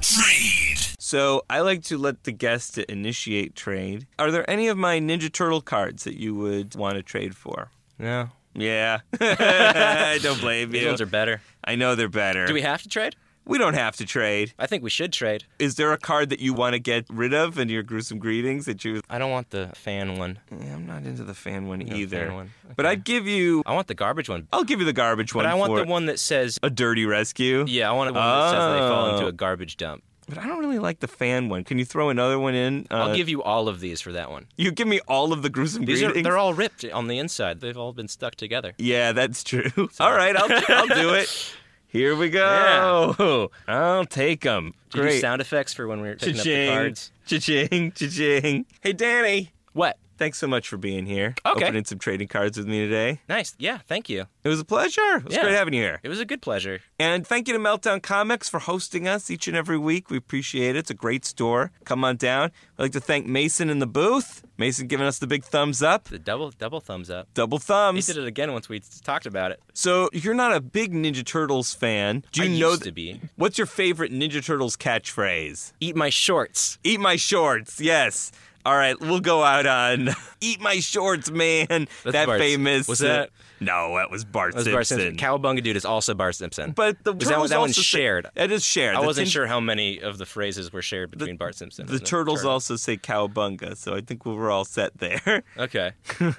Trade. 0.00 0.78
So 0.98 1.42
I 1.50 1.60
like 1.60 1.82
to 1.84 1.98
let 1.98 2.24
the 2.24 2.32
guest 2.32 2.78
initiate 2.78 3.54
trade. 3.54 4.06
Are 4.18 4.30
there 4.30 4.48
any 4.48 4.68
of 4.68 4.78
my 4.78 4.98
Ninja 5.00 5.30
Turtle 5.32 5.60
cards 5.60 6.04
that 6.04 6.16
you 6.18 6.34
would 6.34 6.74
want 6.74 6.94
to 6.96 7.02
trade 7.02 7.36
for? 7.36 7.70
No. 7.98 8.30
Yeah. 8.54 9.00
I 9.20 10.18
don't 10.22 10.40
blame 10.40 10.70
These 10.70 10.82
you. 10.82 10.88
ones 10.88 11.00
are 11.00 11.06
better. 11.06 11.40
I 11.64 11.76
know 11.76 11.94
they're 11.94 12.08
better. 12.08 12.46
Do 12.46 12.54
we 12.54 12.62
have 12.62 12.82
to 12.82 12.88
trade? 12.88 13.14
We 13.50 13.58
don't 13.58 13.74
have 13.74 13.96
to 13.96 14.06
trade. 14.06 14.54
I 14.58 14.66
think 14.66 14.82
we 14.82 14.90
should 14.90 15.12
trade. 15.12 15.44
Is 15.58 15.74
there 15.74 15.92
a 15.92 15.98
card 15.98 16.30
that 16.30 16.38
you 16.40 16.54
want 16.54 16.74
to 16.74 16.78
get 16.78 17.04
rid 17.10 17.34
of 17.34 17.58
in 17.58 17.68
your 17.68 17.82
gruesome 17.82 18.18
greetings 18.18 18.64
that 18.66 18.84
you? 18.84 19.02
I 19.10 19.18
don't 19.18 19.30
want 19.32 19.50
the 19.50 19.70
fan 19.74 20.16
one. 20.18 20.38
Yeah, 20.50 20.74
I'm 20.74 20.86
not 20.86 21.02
into 21.04 21.24
the 21.24 21.34
fan 21.34 21.66
one 21.66 21.80
No 21.80 21.94
either. 21.96 22.26
fan 22.26 22.34
one. 22.34 22.50
But 22.76 22.86
I'd 22.86 23.04
give 23.04 23.26
you. 23.26 23.62
I 23.66 23.74
want 23.74 23.88
the 23.88 23.94
garbage 23.94 24.28
one. 24.28 24.46
I'll 24.52 24.64
give 24.64 24.78
you 24.78 24.86
the 24.86 24.92
garbage 24.92 25.34
one. 25.34 25.44
But 25.44 25.50
I 25.50 25.54
want 25.54 25.74
the 25.74 25.84
one 25.84 26.06
that 26.06 26.18
says, 26.20 26.58
a 26.62 26.70
dirty 26.70 27.04
rescue. 27.06 27.64
yeah, 27.68 27.90
I 27.90 27.92
want 27.92 28.08
the 28.08 28.18
one 28.18 28.22
that 28.22 28.50
says 28.52 28.74
they 28.74 28.88
fall 28.88 29.10
into 29.14 29.24
Oh. 29.24 29.28
a 29.28 29.32
garbage 29.32 29.76
dump. 29.76 30.04
But 30.28 30.38
I 30.38 30.46
don't 30.46 30.60
really 30.60 30.78
like 30.78 31.00
the 31.00 31.08
fan 31.08 31.48
one. 31.48 31.64
Can 31.64 31.76
you 31.78 31.84
throw 31.84 32.08
another 32.08 32.38
one 32.38 32.54
in? 32.54 32.86
Uh, 32.88 32.94
I'll 32.98 33.16
give 33.16 33.28
you 33.28 33.42
all 33.42 33.66
of 33.66 33.80
these 33.80 34.00
for 34.00 34.12
that 34.12 34.30
one. 34.30 34.46
you 34.56 34.70
give 34.70 34.86
me 34.86 35.00
all 35.08 35.32
of 35.32 35.42
the 35.42 35.50
gruesome 35.50 35.84
These 35.86 36.02
are 36.02 36.06
greetings. 36.06 36.22
they're 36.24 36.38
all 36.38 36.54
ripped 36.54 36.84
on 36.84 37.08
the 37.08 37.18
inside. 37.18 37.60
They've 37.60 37.76
all 37.76 37.92
been 37.92 38.06
stuck 38.06 38.36
together. 38.36 38.74
Yeah, 38.78 39.10
that's 39.10 39.42
true. 39.42 39.72
All 39.98 40.12
right, 40.14 40.36
I'll, 40.36 40.62
I'll 40.68 40.86
do 40.86 41.14
it. 41.14 41.54
Here 41.90 42.14
we 42.16 42.30
go. 42.30 43.50
I'll 43.66 44.04
take 44.04 44.42
them. 44.42 44.74
Do 44.90 44.98
you 44.98 45.02
do 45.04 45.08
Great. 45.08 45.20
sound 45.20 45.40
effects 45.40 45.74
for 45.74 45.86
when 45.88 46.00
we 46.00 46.08
we're 46.08 46.14
picking 46.16 46.38
up 46.38 46.44
the 46.44 46.50
Cha-ching, 46.50 46.72
cards? 46.72 47.12
cha-ching, 47.26 47.92
cha-ching. 47.92 48.66
Hey, 48.80 48.92
Danny. 48.92 49.50
What? 49.72 49.96
Thanks 50.20 50.36
so 50.36 50.46
much 50.46 50.68
for 50.68 50.76
being 50.76 51.06
here. 51.06 51.34
Okay. 51.46 51.64
Opening 51.64 51.86
some 51.86 51.98
trading 51.98 52.28
cards 52.28 52.58
with 52.58 52.66
me 52.68 52.80
today. 52.80 53.20
Nice. 53.26 53.54
Yeah, 53.58 53.78
thank 53.88 54.10
you. 54.10 54.26
It 54.44 54.48
was 54.50 54.60
a 54.60 54.66
pleasure. 54.66 55.16
It 55.16 55.24
was 55.24 55.34
Yeah. 55.34 55.44
great 55.44 55.54
having 55.54 55.72
you 55.72 55.80
here. 55.80 55.98
It 56.02 56.10
was 56.10 56.20
a 56.20 56.26
good 56.26 56.42
pleasure. 56.42 56.80
And 56.98 57.26
thank 57.26 57.48
you 57.48 57.54
to 57.54 57.58
Meltdown 57.58 58.02
Comics 58.02 58.46
for 58.46 58.58
hosting 58.60 59.08
us 59.08 59.30
each 59.30 59.48
and 59.48 59.56
every 59.56 59.78
week. 59.78 60.10
We 60.10 60.18
appreciate 60.18 60.76
it. 60.76 60.80
It's 60.80 60.90
a 60.90 60.94
great 60.94 61.24
store. 61.24 61.72
Come 61.86 62.04
on 62.04 62.16
down. 62.16 62.50
I'd 62.78 62.82
like 62.82 62.92
to 62.92 63.00
thank 63.00 63.26
Mason 63.26 63.70
in 63.70 63.78
the 63.78 63.86
booth. 63.86 64.44
Mason 64.58 64.86
giving 64.88 65.06
us 65.06 65.18
the 65.18 65.26
big 65.26 65.42
thumbs 65.42 65.82
up. 65.82 66.04
The 66.04 66.18
double 66.18 66.50
double 66.50 66.80
thumbs 66.80 67.08
up. 67.08 67.28
Double 67.32 67.58
thumbs. 67.58 68.06
He 68.06 68.12
did 68.12 68.22
it 68.22 68.26
again 68.28 68.52
once 68.52 68.68
we 68.68 68.80
talked 69.02 69.24
about 69.24 69.52
it. 69.52 69.60
So 69.72 70.10
you're 70.12 70.34
not 70.34 70.54
a 70.54 70.60
big 70.60 70.92
Ninja 70.92 71.24
Turtles 71.24 71.72
fan. 71.72 72.24
Do 72.32 72.42
you 72.42 72.54
I 72.56 72.60
know 72.60 72.70
used 72.72 72.82
th- 72.82 72.90
to 72.90 72.92
be. 72.92 73.22
What's 73.36 73.56
your 73.56 73.66
favorite 73.66 74.12
Ninja 74.12 74.44
Turtles 74.44 74.76
catchphrase? 74.76 75.72
Eat 75.80 75.96
my 75.96 76.10
shorts. 76.10 76.78
Eat 76.84 77.00
my 77.00 77.16
shorts. 77.16 77.80
Yes. 77.80 78.32
All 78.64 78.76
right, 78.76 78.98
we'll 79.00 79.20
go 79.20 79.42
out 79.42 79.66
on 79.66 80.10
"Eat 80.40 80.60
my 80.60 80.80
shorts, 80.80 81.30
man." 81.30 81.88
that 82.04 82.28
famous. 82.38 82.86
was 82.88 83.02
uh, 83.02 83.06
that- 83.06 83.30
no, 83.60 83.96
that 83.96 84.10
was 84.10 84.24
Bart 84.24 84.52
That 84.52 84.58
was 84.58 84.64
Simpson. 84.64 84.72
Bart 84.74 84.86
Simpson. 84.86 85.16
Cowabunga 85.16 85.62
Dude 85.62 85.76
is 85.76 85.84
also 85.84 86.14
Bart 86.14 86.34
Simpson. 86.34 86.72
But 86.72 87.02
the 87.04 87.12
Was 87.12 87.24
that 87.24 87.30
turtles 87.34 87.40
one- 87.42 87.50
that 87.50 87.60
one's 87.60 87.70
also 87.78 87.82
say- 87.82 87.98
shared? 87.98 88.26
It 88.36 88.50
is 88.52 88.64
shared. 88.64 88.96
I 88.96 89.00
The 89.00 89.06
wasn't 89.06 89.26
tin- 89.26 89.32
sure 89.32 89.46
how 89.46 89.60
many 89.60 89.98
of 90.00 90.18
the 90.18 90.26
phrases 90.26 90.72
were 90.72 90.82
shared 90.82 91.10
between 91.10 91.36
Bart 91.36 91.54
Simpson. 91.54 91.86
The 91.86 91.94
and 91.94 92.06
turtles 92.06 92.40
turtle. 92.40 92.52
also 92.52 92.76
say 92.76 92.96
cowabunga, 92.96 93.76
so 93.76 93.94
I 93.94 94.00
think 94.00 94.24
we're 94.26 94.50
all 94.50 94.64
set 94.64 94.98
there. 94.98 95.42
Okay. 95.58 95.92
Do 96.18 96.32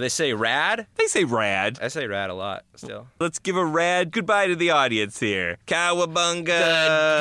they 0.00 0.08
say 0.08 0.32
rad? 0.32 0.86
they 0.96 1.06
say 1.06 1.24
rad. 1.24 1.78
I 1.82 1.88
say 1.88 2.06
rad 2.06 2.30
a 2.30 2.34
lot 2.34 2.64
still. 2.74 3.06
Let's 3.20 3.38
give 3.38 3.56
a 3.56 3.64
rad 3.64 4.10
goodbye 4.12 4.46
to 4.48 4.56
the 4.56 4.70
audience 4.70 5.20
here. 5.20 5.58
Cowabunga. 5.66 6.46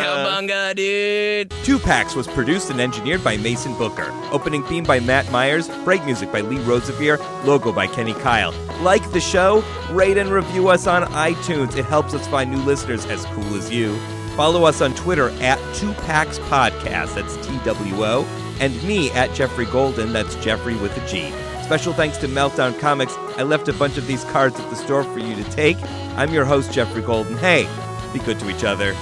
Cowabunga, 0.02 0.76
dude. 0.76 1.52
Two 1.64 1.80
Packs 1.80 2.16
was 2.16 2.28
produced 2.28 2.70
and 2.70 2.80
engineered 2.80 3.24
by 3.24 3.38
Mason 3.38 3.74
Booker. 3.78 4.12
Opening 4.32 4.64
theme 4.64 4.84
by 4.84 5.00
Matt 5.00 5.30
Myers, 5.32 5.68
break 5.84 6.04
music 6.06 6.32
by 6.32 6.42
Lee 6.42 6.60
Rosevere, 6.60 7.18
logo 7.46 7.72
by 7.72 7.88
Kenny 7.88 8.14
Keil. 8.14 8.54
Like 8.82 9.10
the 9.12 9.20
show, 9.26 9.64
rate 9.92 10.18
and 10.18 10.30
review 10.30 10.68
us 10.68 10.88
on 10.88 11.04
iTunes. 11.14 11.76
It 11.76 11.86
helps 11.86 12.14
us 12.14 12.28
find 12.28 12.52
new 12.52 12.62
listeners 12.64 13.06
as 13.08 13.26
cool 13.26 13.56
as 13.56 13.72
you. 13.72 13.98
Follow 14.36 14.66
us 14.66 14.82
on 14.82 14.94
Twitter 14.96 15.30
at 15.42 15.58
Two 15.76 15.94
Packs 15.94 16.40
Podcast, 16.40 17.16
that's 17.16 17.36
T 17.46 17.58
W 17.64 18.06
O, 18.06 18.26
and 18.60 18.84
me 18.84 19.10
at 19.12 19.34
Geoffrey 19.34 19.66
Golden, 19.66 20.14
that's 20.14 20.36
Geoffrey 20.36 20.76
with 20.76 20.96
a 20.98 21.08
G. 21.08 21.32
Special 21.64 21.94
thanks 21.94 22.18
to 22.18 22.28
Meltdown 22.28 22.78
Comics. 22.80 23.16
I 23.38 23.44
left 23.44 23.68
a 23.70 23.74
bunch 23.74 23.98
of 23.98 24.06
these 24.08 24.24
cards 24.26 24.60
at 24.60 24.70
the 24.70 24.76
store 24.76 25.04
for 25.04 25.20
you 25.20 25.36
to 25.36 25.44
take. 25.52 25.78
I'm 26.16 26.32
your 26.32 26.46
host, 26.46 26.72
Geoffrey 26.72 27.02
Golden. 27.02 27.38
Hey, 27.38 27.68
be 28.14 28.20
good 28.20 28.40
to 28.40 28.50
each 28.50 28.64
other. 28.64 28.94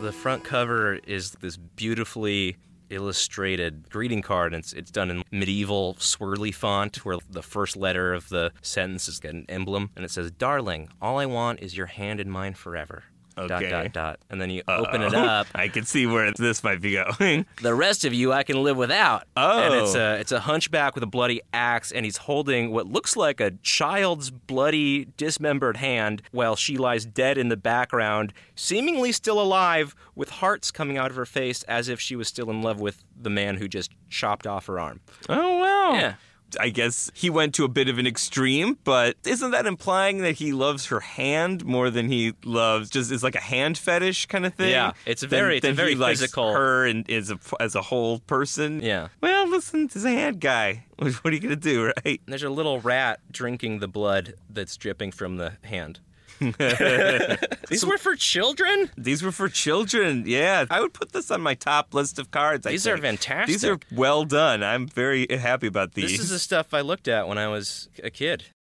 The 0.00 0.12
front 0.12 0.44
cover 0.44 0.94
is 0.94 1.32
this 1.40 1.56
beautifully 1.56 2.56
illustrated 2.90 3.88
greeting 3.90 4.22
card, 4.22 4.54
and 4.54 4.62
it's, 4.62 4.72
it's 4.72 4.90
done 4.90 5.10
in 5.10 5.24
medieval 5.30 5.94
swirly 5.94 6.54
font, 6.54 7.04
where 7.04 7.18
the 7.30 7.42
first 7.42 7.76
letter 7.76 8.14
of 8.14 8.28
the 8.28 8.52
sentence 8.62 9.08
is 9.08 9.20
an 9.24 9.44
emblem, 9.48 9.90
and 9.96 10.04
it 10.04 10.10
says, 10.10 10.30
"Darling, 10.30 10.88
all 11.00 11.18
I 11.18 11.26
want 11.26 11.60
is 11.60 11.76
your 11.76 11.86
hand 11.86 12.20
in 12.20 12.30
mine 12.30 12.54
forever." 12.54 13.04
Dot 13.46 13.62
Okay. 13.62 13.70
dot 13.70 13.92
dot, 13.92 14.20
and 14.30 14.40
then 14.40 14.50
you 14.50 14.62
open 14.66 15.02
it 15.02 15.14
up. 15.14 15.46
I 15.54 15.68
can 15.68 15.84
see 15.84 16.06
where 16.06 16.32
this 16.32 16.64
might 16.64 16.80
be 16.80 16.94
going. 16.94 17.46
The 17.62 17.74
rest 17.74 18.04
of 18.04 18.14
you 18.14 18.32
I 18.32 18.42
can 18.44 18.62
live 18.62 18.76
without. 18.76 19.24
Oh. 19.36 19.60
And 19.60 19.74
it's 19.74 19.94
oh. 19.94 20.00
a 20.00 20.14
it's 20.16 20.32
a 20.32 20.40
hunchback 20.40 20.94
with 20.94 21.02
a 21.02 21.06
bloody 21.08 21.40
axe 21.52 21.92
and 21.92 22.04
he's 22.04 22.18
holding 22.18 22.70
what 22.70 22.86
looks 22.86 23.16
like 23.16 23.40
a 23.40 23.52
child's 23.62 24.30
bloody 24.30 25.06
dismembered 25.16 25.76
hand 25.76 26.22
while 26.32 26.56
she 26.56 26.76
lies 26.78 27.04
dead 27.04 27.36
in 27.38 27.48
the 27.48 27.56
background, 27.56 28.32
seemingly 28.54 29.12
still 29.12 29.40
alive 29.40 29.94
with 30.14 30.30
hearts 30.30 30.70
coming 30.70 30.96
out 30.96 31.10
of 31.10 31.16
her 31.16 31.26
face 31.26 31.62
as 31.64 31.88
if 31.88 32.00
she 32.00 32.16
was 32.16 32.28
still 32.28 32.50
in 32.50 32.62
love 32.62 32.80
with 32.80 33.04
the 33.20 33.30
man 33.30 33.56
who 33.56 33.68
just 33.68 33.90
chopped 34.08 34.46
off 34.46 34.66
her 34.66 34.78
arm. 34.78 35.00
Oh 35.28 35.58
wow. 35.58 35.92
Yeah. 35.94 36.14
I 36.58 36.70
guess 36.70 37.10
he 37.14 37.28
went 37.30 37.54
to 37.56 37.64
a 37.64 37.68
bit 37.68 37.88
of 37.88 37.98
an 37.98 38.06
extreme, 38.06 38.78
but 38.84 39.16
isn't 39.26 39.50
that 39.50 39.66
implying 39.66 40.18
that 40.18 40.36
he 40.36 40.52
loves 40.52 40.86
her 40.86 41.00
hand 41.00 41.64
more 41.64 41.90
than 41.90 42.08
he 42.08 42.32
loves 42.44 42.88
just 42.90 43.10
is 43.12 43.22
like 43.22 43.34
a 43.34 43.40
hand 43.40 43.76
fetish 43.76 44.26
kind 44.26 44.46
of 44.46 44.54
thing? 44.54 44.70
Yeah, 44.70 44.92
it's 45.06 45.22
very- 45.22 45.58
it's 45.58 45.66
very 45.68 45.90
he 45.90 45.94
likes 45.96 46.20
physical- 46.20 46.52
her 46.54 46.86
and 46.86 47.08
as 47.10 47.30
a 47.30 47.38
as 47.60 47.74
a 47.74 47.82
whole 47.82 48.20
person. 48.20 48.80
Yeah. 48.82 49.08
Well, 49.20 49.48
listen, 49.48 49.88
he's 49.92 50.04
a 50.04 50.10
hand 50.10 50.40
guy. 50.40 50.84
What 50.98 51.26
are 51.26 51.32
you 51.32 51.40
gonna 51.40 51.54
do, 51.56 51.92
right? 52.04 52.20
There's 52.26 52.42
a 52.42 52.50
little 52.50 52.80
rat 52.80 53.20
drinking 53.30 53.78
the 53.80 53.86
blood 53.88 54.34
that's 54.50 54.76
dripping 54.76 55.12
from 55.12 55.36
the 55.36 55.52
hand. 55.62 56.00
These 56.40 57.84
were 57.84 57.98
for 57.98 58.16
children? 58.16 58.90
These 58.96 59.22
were 59.22 59.32
for 59.32 59.48
children. 59.48 60.24
Yeah, 60.26 60.66
I 60.70 60.80
would 60.80 60.92
put 60.92 61.12
this 61.12 61.30
on 61.30 61.40
my 61.40 61.54
top 61.54 61.94
list 61.94 62.18
of 62.18 62.30
cards. 62.30 62.66
I 62.66 62.70
These 62.70 62.86
are 62.86 62.96
fantastic. 62.98 63.46
These 63.48 63.64
are 63.64 63.78
well 63.92 64.24
done. 64.24 64.62
I'm 64.62 64.86
very 64.86 65.26
happy 65.28 65.66
about 65.66 65.94
these. 65.94 66.12
This 66.12 66.20
is 66.20 66.30
the 66.30 66.38
stuff 66.38 66.72
I 66.72 66.80
looked 66.80 67.08
at 67.08 67.28
when 67.28 67.38
I 67.38 67.48
was 67.48 67.88
a 68.02 68.10
kid. 68.10 68.44